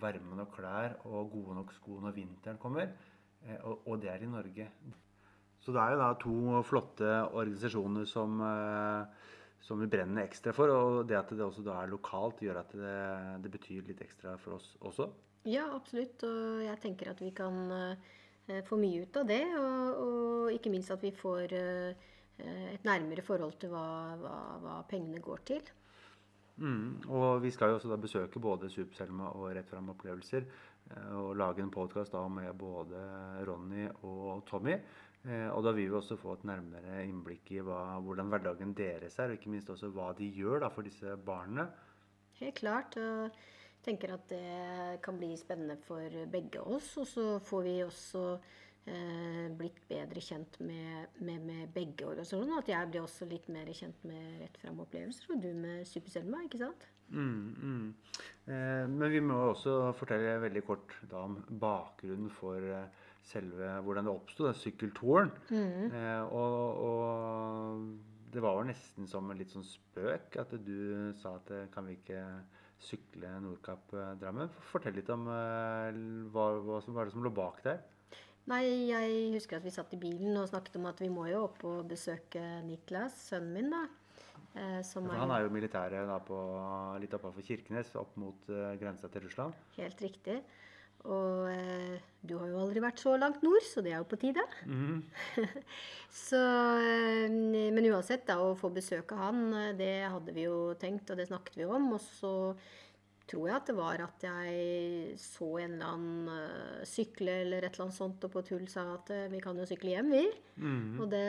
varme 0.00 0.38
nok 0.38 0.54
klær 0.56 0.94
og 1.04 1.34
gode 1.34 1.58
nok 1.58 1.72
sko 1.76 1.98
når 2.00 2.14
vinteren 2.16 2.60
kommer. 2.60 2.94
Og 3.84 3.98
det 4.00 4.08
er 4.12 4.24
i 4.24 4.30
Norge. 4.30 4.68
Så 5.62 5.74
det 5.74 5.82
er 5.82 5.92
jo 5.92 6.00
da 6.00 6.08
to 6.18 6.62
flotte 6.66 7.10
organisasjoner 7.28 8.08
som 8.08 8.40
som 9.62 9.78
vi 9.78 9.86
brenner 9.86 10.26
ekstra 10.26 10.54
for. 10.56 10.70
Og 10.74 11.04
det 11.08 11.18
at 11.18 11.30
det 11.30 11.44
også 11.44 11.64
da 11.66 11.78
er 11.82 11.92
lokalt, 11.92 12.42
gjør 12.42 12.62
at 12.64 12.72
det, 12.76 12.96
det 13.44 13.52
betyr 13.52 13.86
litt 13.90 14.02
ekstra 14.04 14.34
for 14.42 14.58
oss 14.58 14.72
også. 14.82 15.08
Ja, 15.50 15.68
absolutt. 15.74 16.22
Og 16.26 16.64
jeg 16.64 16.80
tenker 16.82 17.12
at 17.12 17.22
vi 17.22 17.30
kan 17.34 17.60
få 18.66 18.78
mye 18.80 19.04
ut 19.04 19.20
av 19.20 19.28
det. 19.30 19.44
Og, 19.58 20.02
og, 20.06 20.50
ikke 20.56 20.72
minst 20.74 20.90
at 20.94 21.04
vi 21.04 21.12
får 21.14 21.54
et 21.54 22.88
nærmere 22.88 23.22
forhold 23.22 23.54
til 23.62 23.70
hva, 23.70 23.86
hva, 24.18 24.36
hva 24.64 24.80
pengene 24.90 25.22
går 25.22 25.46
til. 25.52 25.72
Mm, 26.56 27.08
og 27.08 27.42
vi 27.42 27.50
skal 27.50 27.72
jo 27.72 27.78
også 27.78 27.88
da 27.88 27.96
besøke 28.00 28.40
både 28.42 28.68
Superselma 28.70 29.30
og 29.38 29.54
Rett 29.56 29.70
fram 29.70 29.88
opplevelser. 29.94 30.44
Uh, 30.92 31.14
og 31.22 31.36
lage 31.38 31.62
en 31.62 31.70
podkast 31.72 32.14
med 32.30 32.52
både 32.58 33.00
Ronny 33.48 33.88
og 34.02 34.44
Tommy. 34.50 34.76
Eh, 35.22 35.48
og 35.54 35.62
da 35.62 35.70
vil 35.70 35.86
vi 35.86 35.94
også 35.94 36.16
få 36.18 36.32
et 36.34 36.44
nærmere 36.50 37.04
innblikk 37.06 37.52
i 37.54 37.60
hva, 37.62 38.00
hvordan 38.02 38.30
hverdagen 38.32 38.72
deres 38.74 39.20
er, 39.22 39.30
og 39.30 39.38
ikke 39.38 39.52
minst 39.52 39.70
også 39.70 39.92
hva 39.94 40.08
de 40.18 40.26
gjør 40.34 40.64
da, 40.64 40.70
for 40.74 40.82
disse 40.82 41.14
barna. 41.26 41.68
Helt 42.40 42.58
klart. 42.58 42.98
og 42.98 43.30
tenker 43.82 44.12
at 44.14 44.28
det 44.30 44.98
kan 45.02 45.16
bli 45.18 45.32
spennende 45.38 45.76
for 45.86 46.26
begge 46.30 46.60
oss. 46.62 46.92
Og 47.02 47.06
så 47.06 47.24
får 47.42 47.62
vi 47.66 47.76
også 47.84 48.24
eh, 48.34 48.60
blitt 48.82 49.76
bedre 49.86 50.18
kjent 50.18 50.56
med, 50.66 51.12
med, 51.22 51.44
med 51.46 51.68
begge 51.74 52.06
organisasjonene. 52.08 52.58
At 52.64 52.70
jeg 52.72 52.88
blir 52.90 53.04
også 53.04 53.28
litt 53.30 53.46
mer 53.52 53.68
kjent 53.70 54.00
med 54.08 54.40
Rett 54.40 54.58
fram-opplevelser, 54.58 55.30
og 55.30 55.44
du 55.44 55.52
med 55.54 55.86
Superselma, 55.86 56.42
ikke 56.48 56.64
sant? 56.64 56.88
Mm, 57.12 57.54
mm. 57.62 57.94
Eh, 58.46 58.84
men 58.88 59.10
vi 59.12 59.20
må 59.24 59.36
også 59.50 59.92
fortelle 59.98 60.38
veldig 60.42 60.62
kort 60.66 60.94
da, 61.10 61.26
om 61.26 61.36
bakgrunnen 61.60 62.32
for 62.32 62.64
eh, 62.64 63.04
selve 63.26 63.68
hvordan 63.84 64.08
det 64.08 64.14
oppsto, 64.14 64.48
sykkeltouren. 64.56 65.30
Mm. 65.52 65.92
Eh, 65.92 66.32
og, 66.32 66.82
og, 66.88 67.86
det 68.32 68.40
var 68.40 68.56
vel 68.58 68.70
nesten 68.70 69.08
som 69.10 69.28
en 69.28 69.36
litt 69.36 69.52
sånn 69.52 69.66
spøk 69.66 70.38
at 70.40 70.54
du 70.64 71.12
sa 71.20 71.36
at 71.36 71.52
eh, 71.52 71.68
kan 71.74 71.88
vi 71.88 71.98
ikke 72.00 72.22
sykle 72.82 73.36
Nordkapp-Drammen? 73.44 74.50
Fortell 74.72 74.96
litt 74.96 75.12
om 75.12 75.28
eh, 75.30 76.00
hva, 76.32 76.48
hva, 76.64 76.80
som 76.82 76.96
var 76.96 77.06
det 77.06 77.14
som 77.14 77.24
lå 77.24 77.34
bak 77.34 77.60
der. 77.66 77.82
Nei, 78.50 78.62
jeg 78.90 79.32
husker 79.36 79.60
at 79.60 79.66
vi 79.66 79.70
satt 79.74 79.92
i 79.94 80.00
bilen 80.02 80.34
og 80.40 80.48
snakket 80.50 80.80
om 80.80 80.88
at 80.90 80.98
vi 81.02 81.10
må 81.12 81.28
jo 81.30 81.44
opp 81.46 81.62
og 81.68 81.84
besøke 81.90 82.42
Niklas, 82.66 83.14
sønnen 83.30 83.52
min, 83.54 83.70
da. 83.70 83.84
Eh, 84.52 84.80
ja, 84.82 85.14
han 85.16 85.30
er 85.32 85.46
jo 85.46 85.52
militæret 85.54 86.08
da 86.10 86.18
på, 86.20 86.38
litt 87.00 87.14
oppafor 87.16 87.44
Kirkenes, 87.46 87.94
opp 87.96 88.18
mot 88.20 88.50
eh, 88.52 88.74
grensa 88.80 89.08
til 89.08 89.24
Russland. 89.24 89.56
Helt 89.78 90.02
riktig. 90.04 90.42
Og 91.02 91.48
eh, 91.50 92.02
du 92.22 92.36
har 92.38 92.50
jo 92.50 92.60
aldri 92.62 92.82
vært 92.82 93.00
så 93.02 93.16
langt 93.18 93.40
nord, 93.42 93.64
så 93.66 93.82
det 93.82 93.94
er 93.94 94.02
jo 94.02 94.10
på 94.10 94.20
tide. 94.22 94.44
Mhm. 94.66 95.02
Så, 96.12 96.36
eh, 96.36 97.32
men 97.32 97.86
uansett, 97.88 98.26
da, 98.28 98.36
å 98.44 98.52
få 98.58 98.68
besøk 98.74 99.14
av 99.16 99.22
han, 99.24 99.38
eh, 99.56 99.70
det 99.78 99.92
hadde 100.12 100.34
vi 100.36 100.44
jo 100.44 100.74
tenkt, 100.78 101.08
og 101.10 101.18
det 101.18 101.30
snakket 101.30 101.56
vi 101.62 101.64
om. 101.64 101.88
Og 101.96 102.02
så 102.04 102.32
tror 103.32 103.48
jeg 103.48 103.56
at 103.56 103.70
det 103.70 103.76
var 103.78 104.02
at 104.04 104.26
jeg 104.26 105.14
så 105.20 105.48
en 105.62 105.78
eller 105.78 105.94
annen 105.94 106.34
eh, 106.34 106.82
sykle 106.88 107.38
eller 107.46 107.64
et 107.64 107.72
eller 107.72 107.86
annet 107.88 107.98
sånt, 107.98 108.26
og 108.26 108.34
på 108.34 108.44
tull 108.46 108.66
sa 108.70 108.84
at 108.96 109.12
eh, 109.14 109.30
vi 109.32 109.40
kan 109.42 109.58
jo 109.58 109.68
sykle 109.68 109.96
hjem, 109.96 110.12
vi. 110.12 110.26
Mhm. 110.60 111.00
Og 111.00 111.08
det, 111.12 111.24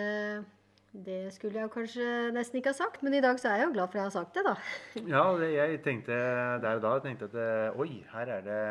det 0.94 1.22
skulle 1.36 1.62
jeg 1.62 1.74
kanskje 1.74 2.08
nesten 2.36 2.60
ikke 2.60 2.74
ha 2.74 2.78
sagt, 2.78 3.02
men 3.06 3.16
i 3.18 3.24
dag 3.24 3.40
så 3.42 3.54
er 3.54 3.62
jeg 3.62 3.70
jo 3.70 3.76
glad 3.78 3.90
for 3.90 3.98
at 3.98 4.02
jeg 4.02 4.10
har 4.12 4.18
sagt 4.20 4.38
det, 4.38 4.46
da. 4.50 4.56
Ja, 5.16 5.26
det, 5.40 5.50
jeg 5.56 5.82
tenkte 5.86 6.20
der 6.64 6.80
og 6.80 6.86
da 6.86 6.94
tenkte 7.06 7.32
at 7.32 7.40
eh, 7.40 7.82
oi, 7.82 8.04
her 8.14 8.36
er 8.40 8.48
det 8.48 8.62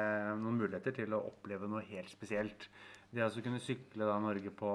noen 0.42 0.60
muligheter 0.60 0.96
til 1.00 1.16
å 1.16 1.24
oppleve 1.32 1.70
noe 1.70 1.84
helt 1.88 2.12
spesielt. 2.12 2.68
Det 3.12 3.24
å 3.26 3.44
kunne 3.44 3.60
sykle 3.60 4.06
da 4.08 4.14
Norge 4.24 4.48
på, 4.56 4.70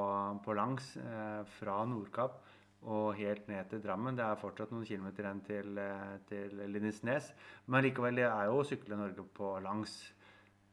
på 0.46 0.58
langs 0.58 0.92
eh, 1.02 1.42
fra 1.58 1.82
Nordkapp 1.90 2.44
og 2.84 3.16
helt 3.18 3.48
ned 3.50 3.70
til 3.72 3.82
Drammen. 3.84 4.18
Det 4.18 4.26
er 4.26 4.40
fortsatt 4.40 4.72
noen 4.72 4.86
kilometer 4.86 5.26
igjen 5.26 5.42
til, 5.48 5.78
eh, 5.82 6.18
til 6.30 6.62
Lindesnes. 6.70 7.34
Men 7.66 7.84
likevel, 7.84 8.16
det 8.16 8.28
er 8.30 8.46
jo 8.46 8.62
å 8.62 8.68
sykle 8.68 9.00
Norge 9.00 9.26
på 9.34 9.56
langs. 9.64 10.14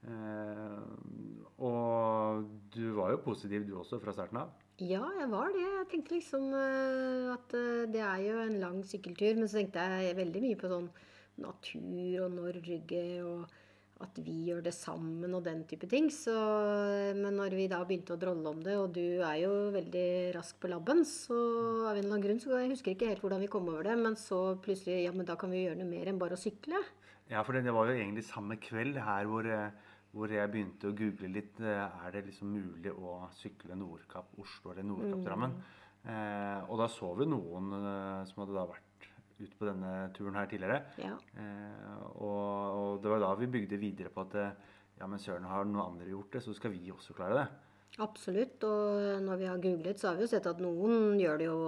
Eh, 0.05 0.83
og 1.65 2.45
du 2.75 2.93
var 2.99 3.15
jo 3.15 3.25
positiv 3.25 3.67
du 3.67 3.79
også 3.81 4.01
fra 4.03 4.13
starten 4.13 4.43
av. 4.43 4.53
Ja, 4.83 5.05
jeg 5.21 5.31
var 5.31 5.53
det. 5.55 5.65
Jeg 5.65 5.89
tenkte 5.93 6.17
liksom 6.17 6.49
eh, 6.59 7.33
at 7.33 7.55
eh, 7.55 7.85
det 7.95 8.01
er 8.03 8.23
jo 8.27 8.39
en 8.43 8.57
lang 8.61 8.81
sykkeltur. 8.85 9.39
Men 9.39 9.49
så 9.49 9.61
tenkte 9.61 9.85
jeg 10.03 10.17
veldig 10.19 10.43
mye 10.45 10.59
på 10.61 10.71
sånn 10.73 10.89
natur 11.41 12.25
og 12.27 12.35
Norge 12.35 13.05
og 13.27 13.55
at 14.05 14.19
vi 14.23 14.35
gjør 14.49 14.63
det 14.67 14.75
sammen 14.77 15.33
og 15.37 15.45
den 15.47 15.63
type 15.69 15.89
ting. 15.91 16.11
Så, 16.13 16.35
men 17.17 17.39
når 17.39 17.57
vi 17.59 17.69
da 17.73 17.81
begynte 17.87 18.17
å 18.17 18.21
drolle 18.21 18.53
om 18.53 18.61
det, 18.65 18.77
og 18.81 18.93
du 18.97 19.23
er 19.25 19.39
jo 19.43 19.53
veldig 19.75 20.09
rask 20.37 20.59
på 20.61 20.71
labben, 20.73 21.05
så 21.09 21.39
av 21.89 21.95
en 21.95 22.03
eller 22.03 22.11
annen 22.13 22.27
grunn 22.27 22.43
så 22.43 22.59
jeg 22.59 22.75
husker 22.75 22.95
ikke 22.95 23.11
helt 23.13 23.25
hvordan 23.25 23.45
vi 23.45 23.51
kom 23.53 23.71
over 23.73 23.89
det, 23.89 23.97
men 24.01 24.19
så 24.21 24.43
plutselig 24.65 25.05
ja, 25.07 25.15
men 25.17 25.29
da 25.29 25.39
kan 25.41 25.53
vi 25.55 25.65
gjøre 25.65 25.81
noe 25.81 25.91
mer 25.91 26.13
enn 26.13 26.21
bare 26.21 26.39
å 26.39 26.41
sykle. 26.41 26.83
Ja, 27.31 27.41
for 27.43 27.57
det, 27.57 27.65
det 27.65 27.75
var 27.75 27.89
jo 27.89 27.97
egentlig 27.97 28.27
samme 28.29 28.59
kveld 28.61 29.01
her 29.01 29.31
hvor, 29.31 29.49
hvor 30.13 30.33
jeg 30.33 30.53
begynte 30.53 30.91
å 30.91 30.97
google 30.97 31.33
litt. 31.33 31.63
Er 31.65 32.13
det 32.13 32.27
liksom 32.29 32.53
mulig 32.53 32.93
å 32.93 33.25
sykle 33.39 33.79
Nordkapp 33.81 34.37
Oslo 34.45 34.75
eller 34.75 34.87
Nordkapp 34.87 35.25
Drammen? 35.25 35.57
Eh, 36.05 36.61
og 36.69 36.77
da 36.83 36.87
så 36.93 37.15
vi 37.17 37.25
noen 37.25 37.71
eh, 37.79 38.25
som 38.29 38.43
hadde 38.43 38.57
da 38.59 38.67
vært 38.69 38.94
ute 39.41 39.59
på 39.59 39.67
denne 39.69 39.93
turen 40.15 40.39
her 40.39 40.49
tidligere. 40.51 40.81
Ja. 41.03 41.17
Eh, 41.41 41.93
og, 42.15 42.79
og 42.79 43.03
det 43.03 43.13
var 43.13 43.23
da 43.25 43.35
vi 43.41 43.51
bygde 43.57 43.81
videre 43.81 44.13
på 44.15 44.25
at 44.27 44.39
eh, 44.41 44.57
ja, 45.01 45.09
men 45.11 45.19
søren, 45.19 45.49
har 45.51 45.67
noen 45.67 45.95
andre 45.95 46.13
gjort 46.13 46.37
det, 46.37 46.45
så 46.45 46.55
skal 46.55 46.75
vi 46.75 46.93
også 46.95 47.17
klare 47.19 47.41
det. 47.41 47.47
Absolutt. 48.05 48.63
Og 48.67 49.23
når 49.23 49.41
vi 49.41 49.49
har 49.51 49.63
googlet, 49.63 49.99
så 50.01 50.11
har 50.11 50.19
vi 50.19 50.27
jo 50.27 50.31
sett 50.31 50.47
at 50.51 50.63
noen 50.63 51.19
gjør 51.21 51.41
det 51.41 51.49
jo 51.49 51.59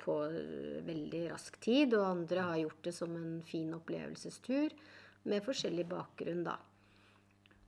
på 0.00 0.16
veldig 0.88 1.22
rask 1.32 1.56
tid, 1.62 1.96
og 1.96 2.08
andre 2.08 2.48
har 2.48 2.62
gjort 2.64 2.88
det 2.88 2.94
som 2.96 3.14
en 3.16 3.38
fin 3.46 3.70
opplevelsestur 3.76 4.74
med 5.28 5.44
forskjellig 5.44 5.86
bakgrunn, 5.88 6.44
da. 6.48 6.56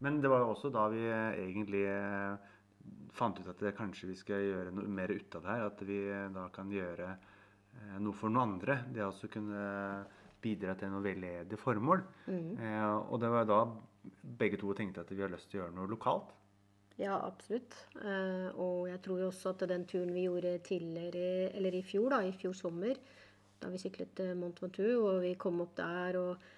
Men 0.03 0.19
det 0.21 0.33
var 0.33 0.43
jo 0.43 0.51
også 0.57 0.73
da 0.75 0.89
vi 0.91 1.05
eh, 1.07 1.37
egentlig 1.45 1.85
eh, 1.87 2.49
fant 3.15 3.39
ut 3.39 3.49
at 3.49 3.61
det, 3.63 3.77
kanskje 3.79 4.11
vi 4.11 4.17
skal 4.19 4.43
gjøre 4.43 4.73
noe 4.75 4.91
mer 4.91 5.13
ut 5.13 5.37
av 5.39 5.45
det 5.45 5.53
her. 5.53 5.67
At 5.69 5.85
vi 5.87 5.99
eh, 6.11 6.31
da 6.35 6.49
kan 6.55 6.73
gjøre 6.73 7.07
eh, 7.13 7.29
noe 8.01 8.17
for 8.17 8.33
noen 8.33 8.57
andre. 8.57 8.83
Det 8.93 9.05
å 9.07 9.31
kunne 9.33 9.63
bidra 10.43 10.75
til 10.79 10.93
noe 10.93 11.05
veldedig 11.05 11.59
formål. 11.61 12.05
Eh, 12.29 12.95
og 13.09 13.19
det 13.23 13.31
var 13.33 13.49
da 13.49 13.65
begge 14.39 14.59
to 14.61 14.73
tenkte 14.79 15.05
at 15.05 15.13
vi 15.13 15.23
har 15.23 15.33
lyst 15.33 15.51
til 15.51 15.61
å 15.61 15.65
gjøre 15.65 15.77
noe 15.77 15.91
lokalt. 15.91 16.33
Ja, 17.01 17.17
absolutt. 17.25 17.77
Eh, 18.03 18.49
og 18.61 18.89
jeg 18.91 19.01
tror 19.05 19.23
jo 19.23 19.29
også 19.31 19.55
at 19.55 19.65
den 19.71 19.87
turen 19.89 20.13
vi 20.15 20.27
gjorde 20.27 20.57
tidligere, 20.67 21.53
eller 21.57 21.79
i 21.79 21.85
fjor, 21.87 22.11
da, 22.13 22.23
i 22.27 22.35
fjor 22.37 22.57
sommer, 22.57 22.99
da 23.63 23.71
vi 23.73 23.81
syklet 23.81 24.13
til 24.19 24.35
Mont 24.39 24.59
Ventoux, 24.63 24.99
og 24.99 25.23
vi 25.25 25.37
kom 25.41 25.63
opp 25.65 25.77
der 25.79 26.19
og, 26.21 26.49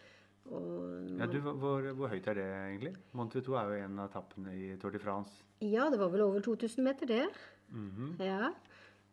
og 0.51 1.21
Ja, 1.21 1.29
du, 1.31 1.39
hvor, 1.45 1.85
hvor 1.97 2.13
høyt 2.13 2.27
er 2.33 2.41
det 2.41 2.49
egentlig? 2.49 2.95
Mont 3.17 3.37
Ventoux 3.37 3.61
er 3.61 3.71
jo 3.71 3.85
en 3.85 4.01
av 4.01 4.11
etappene 4.11 4.57
i 4.57 4.73
Tour 4.81 4.97
de 4.97 5.03
France. 5.03 5.45
Ja, 5.65 5.87
det 5.93 6.01
var 6.01 6.11
vel 6.13 6.25
over 6.27 6.43
2000 6.45 6.85
meter, 6.85 7.09
det. 7.09 7.29
Ja, 8.21 8.51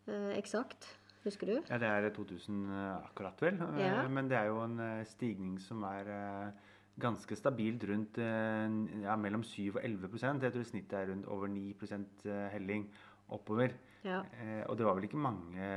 eh, 0.08 0.32
eksakt. 0.40 0.90
Husker 1.24 1.48
du? 1.48 1.56
Ja, 1.70 1.78
det 1.78 1.88
er 1.88 2.10
2000 2.16 2.66
akkurat, 3.06 3.42
vel. 3.42 3.60
Eh, 3.62 3.80
Ja. 3.80 4.08
Men 4.08 4.28
det 4.30 4.38
er 4.38 4.46
jo 4.50 4.64
en 4.64 4.80
eh, 4.80 5.04
stigning 5.06 5.60
som 5.62 5.84
er 5.84 6.10
eh, 6.10 6.52
ganske 7.00 7.36
stabilt 7.38 7.84
rundt 7.90 8.18
eh, 8.18 9.02
ja, 9.04 9.16
mellom 9.16 9.44
7 9.44 9.76
og 9.76 9.82
11% 9.84 10.42
Jeg 10.42 10.54
tror 10.54 10.64
snittet 10.64 10.94
er 11.00 11.12
rundt 11.12 11.26
over 11.28 11.48
9 11.48 11.76
eh, 12.26 12.50
helling 12.56 12.90
oppover. 13.30 13.72
Ja. 14.04 14.22
Eh, 14.42 14.64
og 14.68 14.78
det 14.78 14.86
var 14.86 14.96
vel 14.98 15.04
ikke 15.06 15.18
mange 15.22 15.70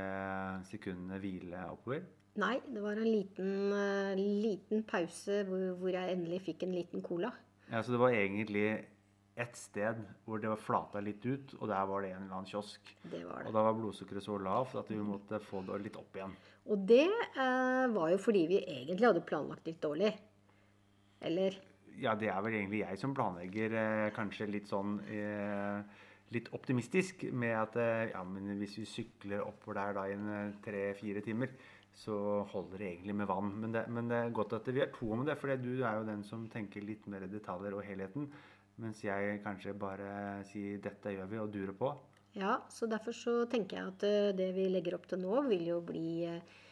sekunder 0.65 1.19
hvile 1.21 1.61
oppover? 1.71 2.01
Nei, 2.35 2.57
det 2.67 2.81
var 2.83 2.97
en 2.99 3.07
liten, 3.07 3.51
eh, 3.71 4.15
liten 4.17 4.83
pause 4.83 5.43
hvor, 5.47 5.61
hvor 5.79 5.87
jeg 5.93 6.11
endelig 6.17 6.41
fikk 6.49 6.63
en 6.63 6.73
liten 6.75 7.01
cola. 7.01 7.29
Ja, 7.71 7.81
Så 7.81 7.91
det 7.93 7.99
var 8.01 8.09
egentlig 8.09 8.85
ett 9.35 9.57
sted 9.59 9.99
hvor 10.23 10.39
det 10.39 10.47
var 10.47 10.59
flata 10.61 11.01
litt 11.03 11.25
ut, 11.27 11.55
og 11.59 11.67
der 11.67 11.87
var 11.89 12.05
det 12.05 12.13
en 12.13 12.23
eller 12.23 12.37
annen 12.37 12.47
kiosk. 12.49 12.91
Det 13.03 13.19
var 13.25 13.43
det. 13.43 13.49
Og 13.49 13.57
da 13.57 13.63
var 13.67 13.75
blodsukkeret 13.75 14.23
så 14.23 14.37
lavt 14.39 14.77
at 14.79 14.91
vi 14.93 14.99
måtte 15.03 15.41
få 15.43 15.61
det 15.67 15.81
litt 15.83 15.99
opp 15.99 16.15
igjen. 16.15 16.35
Og 16.71 16.87
det 16.87 17.09
eh, 17.11 17.85
var 17.93 18.13
jo 18.13 18.21
fordi 18.21 18.45
vi 18.53 18.63
egentlig 18.63 19.09
hadde 19.09 19.25
planlagt 19.27 19.67
litt 19.67 19.81
dårlig. 19.83 20.13
Eller 21.25 21.59
Ja, 21.99 22.15
det 22.19 22.27
er 22.31 22.41
vel 22.43 22.57
egentlig 22.57 22.81
jeg 22.81 22.99
som 22.99 23.13
planlegger 23.15 23.75
eh, 23.79 24.09
kanskje 24.15 24.51
litt 24.51 24.71
sånn 24.71 24.99
eh, 25.07 26.01
Litt 26.33 26.47
optimistisk 26.57 27.21
med 27.37 27.53
at 27.53 27.75
eh, 27.77 28.07
ja, 28.09 28.23
men 28.25 28.55
hvis 28.57 28.79
vi 28.79 28.87
sykler 28.89 29.43
oppover 29.45 29.77
der 29.77 29.93
da 29.93 30.05
i 30.09 30.15
en 30.15 30.55
tre-fire 30.65 31.21
timer, 31.23 31.51
så 31.95 32.15
holder 32.51 32.81
det 32.81 32.87
egentlig 32.89 33.15
med 33.15 33.29
vann. 33.29 33.51
Men 33.61 33.75
det, 33.75 33.85
men 33.93 34.09
det 34.09 34.17
er 34.17 34.33
godt 34.35 34.57
at 34.57 34.67
vi 34.73 34.81
er 34.83 34.89
to 34.95 35.11
om 35.15 35.21
det, 35.27 35.37
for 35.39 35.53
du 35.53 35.69
er 35.77 35.99
jo 35.99 36.07
den 36.09 36.25
som 36.27 36.43
tenker 36.51 36.83
litt 36.83 37.05
mer 37.07 37.27
detaljer 37.31 37.77
og 37.77 37.85
helheten. 37.87 38.27
Mens 38.83 38.99
jeg 39.05 39.39
kanskje 39.43 39.73
bare 39.79 40.43
sier 40.49 40.81
'dette 40.83 41.13
gjør 41.15 41.31
vi', 41.31 41.41
og 41.41 41.51
durer 41.53 41.75
på. 41.79 41.93
Ja, 42.35 42.59
så 42.69 42.87
derfor 42.91 43.15
så 43.15 43.33
tenker 43.47 43.77
jeg 43.77 43.87
at 43.93 44.03
eh, 44.03 44.35
det 44.35 44.51
vi 44.57 44.67
legger 44.67 44.97
opp 44.97 45.07
til 45.07 45.21
nå, 45.23 45.39
vil 45.47 45.67
jo 45.71 45.81
bli 45.81 46.25
eh, 46.27 46.63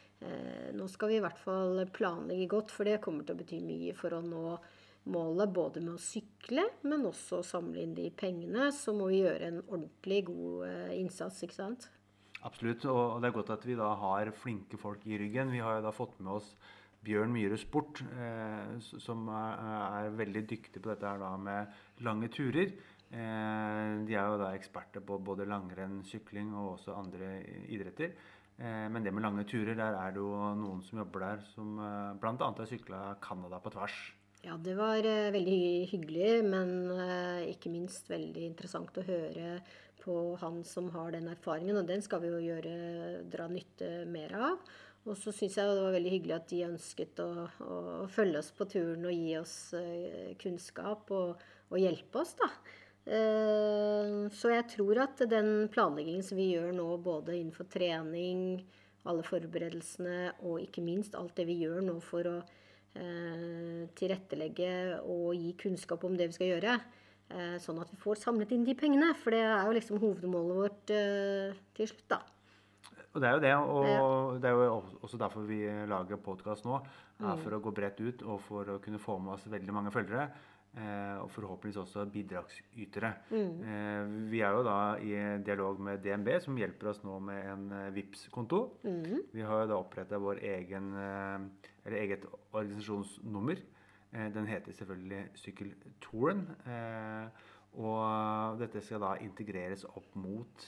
Nå 0.72 0.86
skal 0.88 1.10
vi 1.12 1.18
i 1.18 1.24
hvert 1.24 1.40
fall 1.40 1.82
planlegge 1.92 2.48
godt, 2.48 2.72
for 2.72 2.88
det 2.88 3.02
kommer 3.04 3.26
til 3.28 3.36
å 3.36 3.40
bety 3.42 3.58
mye 3.60 3.92
for 3.98 4.16
å 4.16 4.22
nå 4.24 4.54
målet 5.12 5.52
både 5.52 5.82
med 5.84 5.98
å 5.98 6.00
sykle, 6.00 6.64
men 6.88 7.04
også 7.10 7.42
samle 7.44 7.82
inn 7.84 7.96
de 7.98 8.06
pengene. 8.16 8.70
Så 8.72 8.94
må 8.96 9.10
vi 9.12 9.20
gjøre 9.20 9.50
en 9.50 9.60
ordentlig 9.66 10.22
god 10.30 10.64
eh, 10.70 10.94
innsats, 11.02 11.42
ikke 11.44 11.58
sant? 11.58 11.90
Absolutt, 12.44 12.86
og 12.88 13.20
det 13.20 13.30
er 13.30 13.36
godt 13.36 13.52
at 13.56 13.68
vi 13.68 13.76
da 13.80 13.90
har 14.00 14.32
flinke 14.36 14.80
folk 14.80 15.04
i 15.08 15.20
ryggen. 15.20 15.52
Vi 15.52 15.60
har 15.64 15.80
jo 15.80 15.86
da 15.86 15.94
fått 15.96 16.16
med 16.20 16.38
oss 16.40 16.54
Bjørn 17.04 17.34
Myhre 17.36 17.60
Sport, 17.60 18.02
eh, 18.16 18.78
som 18.80 19.28
er, 19.34 19.64
er 20.04 20.18
veldig 20.18 20.44
dyktig 20.50 20.82
på 20.82 20.92
dette 20.94 21.10
her 21.10 21.20
da 21.22 21.34
med 21.38 22.04
lange 22.08 22.30
turer. 22.32 22.72
Eh, 23.14 23.90
de 24.08 24.16
er 24.16 24.30
jo 24.32 24.40
da 24.42 24.54
eksperter 24.56 25.04
på 25.06 25.20
både 25.22 25.46
langrenn, 25.50 26.02
sykling 26.08 26.54
og 26.56 26.78
også 26.78 26.96
andre 26.98 27.36
idretter. 27.68 28.16
Eh, 28.58 28.88
men 28.90 29.04
det 29.04 29.14
med 29.14 29.26
lange 29.26 29.46
turer, 29.50 29.76
der 29.78 30.00
er 30.00 30.16
det 30.16 30.24
jo 30.24 30.34
noen 30.58 30.82
som 30.86 31.04
jobber 31.04 31.28
der, 31.28 31.46
som 31.54 31.78
eh, 31.78 32.12
bl.a. 32.22 32.36
har 32.50 32.70
sykla 32.70 33.06
Canada 33.22 33.60
på 33.62 33.74
tvers. 33.76 34.00
Ja, 34.44 34.58
det 34.60 34.74
var 34.76 35.06
eh, 35.08 35.32
veldig 35.32 35.64
hyggelig, 35.92 36.32
men 36.48 36.74
eh, 36.92 37.52
ikke 37.54 37.72
minst 37.72 38.10
veldig 38.12 38.48
interessant 38.50 38.98
å 39.00 39.06
høre 39.08 39.60
på 40.04 40.16
han 40.42 40.64
som 40.68 40.90
har 40.92 41.14
den 41.16 41.30
erfaringen, 41.32 41.78
og 41.80 41.88
den 41.88 42.04
skal 42.04 42.20
vi 42.26 42.32
jo 42.34 42.42
gjøre, 42.44 42.74
dra 43.32 43.48
nytte 43.48 43.92
mer 44.12 44.36
av. 44.50 44.74
Og 45.04 45.18
så 45.20 45.34
syns 45.36 45.58
jeg 45.60 45.68
det 45.68 45.82
var 45.84 45.96
veldig 45.98 46.12
hyggelig 46.14 46.36
at 46.38 46.46
de 46.48 46.62
ønsket 46.70 47.20
å, 47.20 47.28
å 47.60 47.80
følge 48.12 48.40
oss 48.40 48.54
på 48.56 48.68
turen 48.72 49.04
og 49.10 49.12
gi 49.18 49.34
oss 49.36 49.56
eh, 49.76 50.32
kunnskap 50.40 51.12
og, 51.12 51.42
og 51.68 51.82
hjelpe 51.82 52.22
oss, 52.22 52.32
da. 52.40 52.48
Eh, 53.04 54.14
Så 54.32 54.54
jeg 54.54 54.64
tror 54.72 55.02
at 55.04 55.26
den 55.28 55.68
planleggingen 55.74 56.24
som 56.24 56.40
vi 56.40 56.54
gjør 56.54 56.72
nå, 56.78 56.88
både 57.04 57.36
innenfor 57.36 57.68
trening, 57.74 58.62
alle 59.04 59.26
forberedelsene 59.28 60.38
og 60.48 60.62
ikke 60.64 60.86
minst 60.86 61.18
alt 61.20 61.36
det 61.36 61.50
vi 61.52 61.60
gjør 61.66 61.84
nå 61.84 61.98
for 62.00 62.30
å 62.32 62.38
eh, 62.40 63.84
tilrettelegge 64.00 65.02
og 65.04 65.34
gi 65.36 65.52
kunnskap 65.66 66.08
om 66.08 66.16
det 66.16 66.30
vi 66.32 66.38
skal 66.40 66.54
gjøre, 66.56 66.78
sånn 67.64 67.80
at 67.82 67.90
vi 67.90 67.98
får 67.98 68.20
samlet 68.22 68.52
inn 68.54 68.66
de 68.68 68.76
pengene. 68.78 69.08
For 69.18 69.34
det 69.34 69.42
er 69.42 69.66
jo 69.66 69.74
liksom 69.74 69.98
hovedmålet 70.04 70.58
vårt 70.60 70.92
til 71.74 71.88
slutt, 71.90 72.04
da. 72.12 72.20
Og 73.14 73.22
det 73.22 73.30
er 73.30 73.34
jo 73.36 73.42
det, 73.44 73.52
og 73.56 74.40
det 74.42 74.50
er 74.50 74.56
jo 74.58 74.78
også 75.06 75.18
derfor 75.22 75.46
vi 75.46 75.60
lager 75.90 76.18
podkast 76.18 76.66
nå. 76.66 76.80
er 77.22 77.44
For 77.44 77.54
å 77.54 77.62
gå 77.62 77.74
bredt 77.76 78.02
ut 78.02 78.24
og 78.26 78.40
for 78.42 78.72
å 78.74 78.80
kunne 78.82 79.02
få 79.02 79.20
med 79.22 79.36
oss 79.36 79.46
veldig 79.52 79.76
mange 79.76 79.94
følgere. 79.94 80.32
Eh, 80.74 81.18
og 81.22 81.28
forhåpentligvis 81.30 81.78
også 81.78 82.08
bidragsytere. 82.10 83.12
Eh, 83.38 84.14
vi 84.32 84.40
er 84.42 84.56
jo 84.56 84.64
da 84.66 84.78
i 84.98 85.12
dialog 85.46 85.78
med 85.86 86.02
DNB, 86.02 86.32
som 86.42 86.58
hjelper 86.58 86.90
oss 86.90 87.04
nå 87.06 87.20
med 87.22 87.50
en 87.52 87.68
eh, 87.78 87.92
VIPS-konto. 87.94 88.62
Vi 89.36 89.46
har 89.46 89.62
jo 89.62 89.70
da 89.70 89.78
oppretta 89.78 90.18
vår 90.18 90.42
egen, 90.56 90.90
eller 90.98 92.00
eget 92.00 92.26
organisasjonsnummer. 92.52 93.62
Den 94.34 94.46
heter 94.50 94.74
selvfølgelig 94.78 95.22
Sykkeltouren. 95.42 96.44
Og 97.82 98.60
dette 98.60 98.82
skal 98.86 99.02
da 99.02 99.16
integreres 99.26 99.86
opp 99.90 100.12
mot 100.18 100.68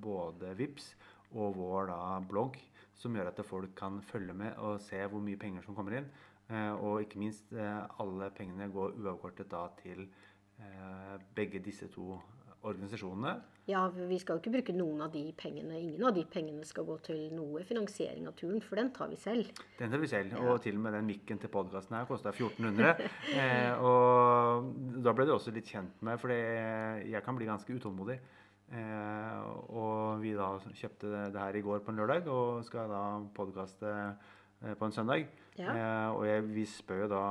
både 0.00 0.54
VIPS 0.56 0.94
og 1.32 1.56
vår 1.56 1.88
da 1.92 2.02
blogg, 2.28 2.58
som 2.94 3.16
gjør 3.16 3.32
at 3.32 3.40
folk 3.46 3.74
kan 3.78 4.00
følge 4.04 4.36
med 4.36 4.58
og 4.62 4.80
se 4.84 5.00
hvor 5.08 5.22
mye 5.24 5.40
penger 5.40 5.64
som 5.64 5.76
kommer 5.76 5.98
inn. 6.00 6.10
Eh, 6.52 6.72
og 6.74 7.02
ikke 7.04 7.20
minst 7.22 7.52
eh, 7.54 8.00
alle 8.02 8.28
pengene 8.36 8.68
går 8.72 8.98
uavkortet 9.00 9.50
da 9.50 9.66
til 9.80 10.04
eh, 10.04 11.16
begge 11.36 11.62
disse 11.64 11.88
to 11.92 12.18
organisasjonene. 12.62 13.32
Ja, 13.66 13.86
vi 13.94 14.18
skal 14.18 14.36
jo 14.36 14.42
ikke 14.42 14.52
bruke 14.56 14.74
noen 14.74 15.04
av 15.04 15.12
de 15.14 15.22
pengene. 15.38 15.78
Ingen 15.78 16.02
av 16.06 16.14
de 16.16 16.24
pengene 16.30 16.66
skal 16.66 16.86
gå 16.86 16.96
til 17.06 17.20
noe 17.34 17.62
finansiering 17.66 18.26
av 18.30 18.34
turen, 18.38 18.62
for 18.62 18.78
den 18.78 18.90
tar 18.94 19.10
vi 19.10 19.18
selv. 19.22 19.50
Den 19.78 19.90
tar 19.90 20.02
vi 20.02 20.10
selv, 20.10 20.34
ja. 20.34 20.42
og 20.50 20.62
til 20.64 20.78
og 20.78 20.84
med 20.86 20.96
den 20.98 21.08
mikken 21.10 21.38
til 21.42 21.50
podkasten 21.52 21.96
her 21.98 22.08
kosta 22.10 22.34
1400. 22.34 23.06
eh, 23.38 23.82
og 23.82 24.70
da 25.02 25.14
ble 25.14 25.26
du 25.26 25.34
også 25.36 25.54
litt 25.54 25.70
kjent 25.70 26.02
med, 26.02 26.18
for 26.22 26.34
jeg 26.34 27.22
kan 27.26 27.38
bli 27.38 27.50
ganske 27.50 27.78
utålmodig. 27.78 28.18
Eh, 28.72 29.40
og 29.76 30.22
vi 30.22 30.32
da 30.36 30.54
kjøpte 30.72 31.10
det 31.32 31.40
her 31.40 31.56
i 31.58 31.64
går 31.64 31.82
på 31.84 31.92
en 31.92 31.98
lørdag, 32.00 32.28
og 32.32 32.62
skal 32.64 32.88
da 32.88 33.02
podkaste 33.36 33.90
eh, 33.92 34.72
på 34.78 34.88
en 34.88 34.94
søndag. 34.96 35.26
Ja. 35.58 35.74
Eh, 35.74 36.08
og 36.14 36.22
jeg, 36.28 36.46
vi 36.54 36.64
spør 36.68 37.04
jo 37.04 37.10
da 37.12 37.24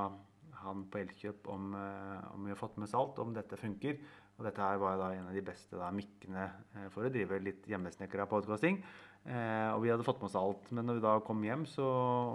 han 0.62 0.84
på 0.92 1.02
Elkjøp 1.02 1.48
om, 1.50 1.72
eh, 1.78 2.34
om 2.36 2.46
vi 2.46 2.54
har 2.54 2.60
fått 2.60 2.78
med 2.82 2.92
salt, 2.92 3.20
om 3.24 3.34
dette 3.34 3.58
funker. 3.58 3.98
Og 4.38 4.46
dette 4.46 4.62
her 4.62 4.78
var 4.82 5.00
da 5.00 5.12
en 5.16 5.30
av 5.30 5.38
de 5.38 5.44
beste 5.46 5.78
da, 5.78 5.90
mikkene 5.96 6.46
eh, 6.76 6.88
for 6.94 7.08
å 7.08 7.14
drive 7.14 7.42
litt 7.42 7.66
hjemmesnekra 7.70 8.28
podkasting. 8.30 8.78
Eh, 9.26 9.70
og 9.74 9.82
vi 9.82 9.92
hadde 9.94 10.06
fått 10.06 10.22
med 10.22 10.30
oss 10.30 10.38
alt. 10.38 10.70
Men 10.70 10.90
når 10.90 11.00
vi 11.00 11.06
da 11.08 11.16
kom 11.26 11.42
hjem 11.46 11.66
så, 11.70 11.88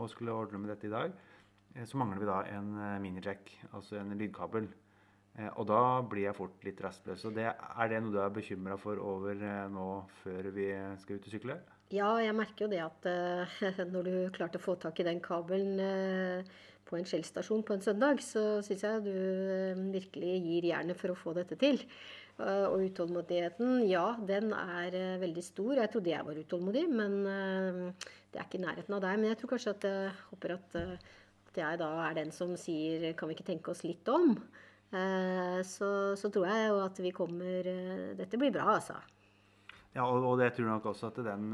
og 0.03 0.11
skulle 0.11 0.35
ordne 0.35 0.63
med 0.63 0.75
dette 0.75 0.91
i 0.91 0.95
dag, 0.95 1.15
så 1.87 1.99
mangler 2.01 2.23
vi 2.23 2.29
da 2.31 2.41
en 2.57 2.69
minijack, 3.05 3.51
altså 3.77 3.99
en 4.01 4.15
lydkabel. 4.17 4.71
Eh, 5.39 5.51
og 5.55 5.67
da 5.71 5.81
blir 6.03 6.29
jeg 6.29 6.39
fort 6.39 6.67
litt 6.67 6.83
rastløs. 6.85 7.25
Og 7.29 7.37
det, 7.39 7.49
er 7.53 7.93
det 7.93 8.03
noe 8.03 8.15
du 8.15 8.21
er 8.23 8.37
bekymra 8.37 8.79
for 8.81 9.01
over 9.03 9.37
eh, 9.37 9.65
nå 9.73 9.89
før 10.23 10.53
vi 10.57 10.71
skal 11.03 11.19
ut 11.19 11.29
og 11.29 11.37
sykle? 11.37 11.59
Ja, 11.95 12.17
jeg 12.19 12.35
merker 12.35 12.67
jo 12.67 12.73
det 12.73 12.83
at 12.83 13.05
når 13.93 14.09
du 14.09 14.15
klarte 14.35 14.59
å 14.59 14.65
få 14.65 14.75
tak 14.83 14.99
i 14.99 15.07
den 15.07 15.21
kabelen 15.23 15.79
på 16.87 16.99
en 16.99 17.07
Shell-stasjon 17.09 17.65
på 17.67 17.75
en 17.75 17.83
søndag, 17.83 18.23
så 18.23 18.61
syns 18.65 18.85
jeg 18.87 19.03
du 19.07 19.15
eh, 19.15 19.81
virkelig 19.95 20.37
gir 20.45 20.69
jernet 20.71 20.99
for 20.99 21.13
å 21.13 21.19
få 21.19 21.35
dette 21.37 21.59
til. 21.59 21.81
Eh, 22.39 22.67
og 22.69 22.85
utålmodigheten, 22.87 23.81
ja, 23.91 24.07
den 24.29 24.53
er 24.55 24.95
eh, 24.95 25.17
veldig 25.23 25.45
stor. 25.45 25.75
Jeg 25.81 25.93
trodde 25.93 26.13
jeg 26.13 26.29
var 26.29 26.39
utålmodig, 26.43 26.85
men 26.93 27.19
det 27.27 28.39
er 28.39 28.47
ikke 28.47 28.61
i 28.61 28.67
nærheten 28.67 28.99
av 28.99 29.03
deg. 29.03 29.19
Men 29.19 29.33
jeg 29.33 29.41
tror 29.41 29.55
kanskje 29.55 29.75
at 29.75 29.89
jeg 29.91 30.15
håper 30.31 30.57
at, 30.59 30.79
at 31.51 31.61
jeg 31.63 31.83
da 31.83 31.91
er 32.07 32.21
den 32.21 32.33
som 32.35 32.55
sier 32.61 33.11
kan 33.19 33.31
vi 33.31 33.39
ikke 33.39 33.51
tenke 33.51 33.75
oss 33.75 33.83
litt 33.87 34.07
om? 34.13 34.37
Så, 35.67 35.89
så 36.17 36.29
tror 36.31 36.45
jeg 36.47 36.69
jo 36.71 36.77
at 36.79 36.99
vi 37.03 37.11
kommer 37.13 37.67
Dette 38.17 38.39
blir 38.39 38.53
bra, 38.55 38.77
altså. 38.77 38.95
Ja, 39.97 40.05
og, 40.07 40.23
og 40.23 40.37
det 40.39 40.53
tror 40.55 40.69
jeg 40.69 40.71
nok 40.71 40.87
også 40.93 41.11
at 41.11 41.19
den 41.27 41.51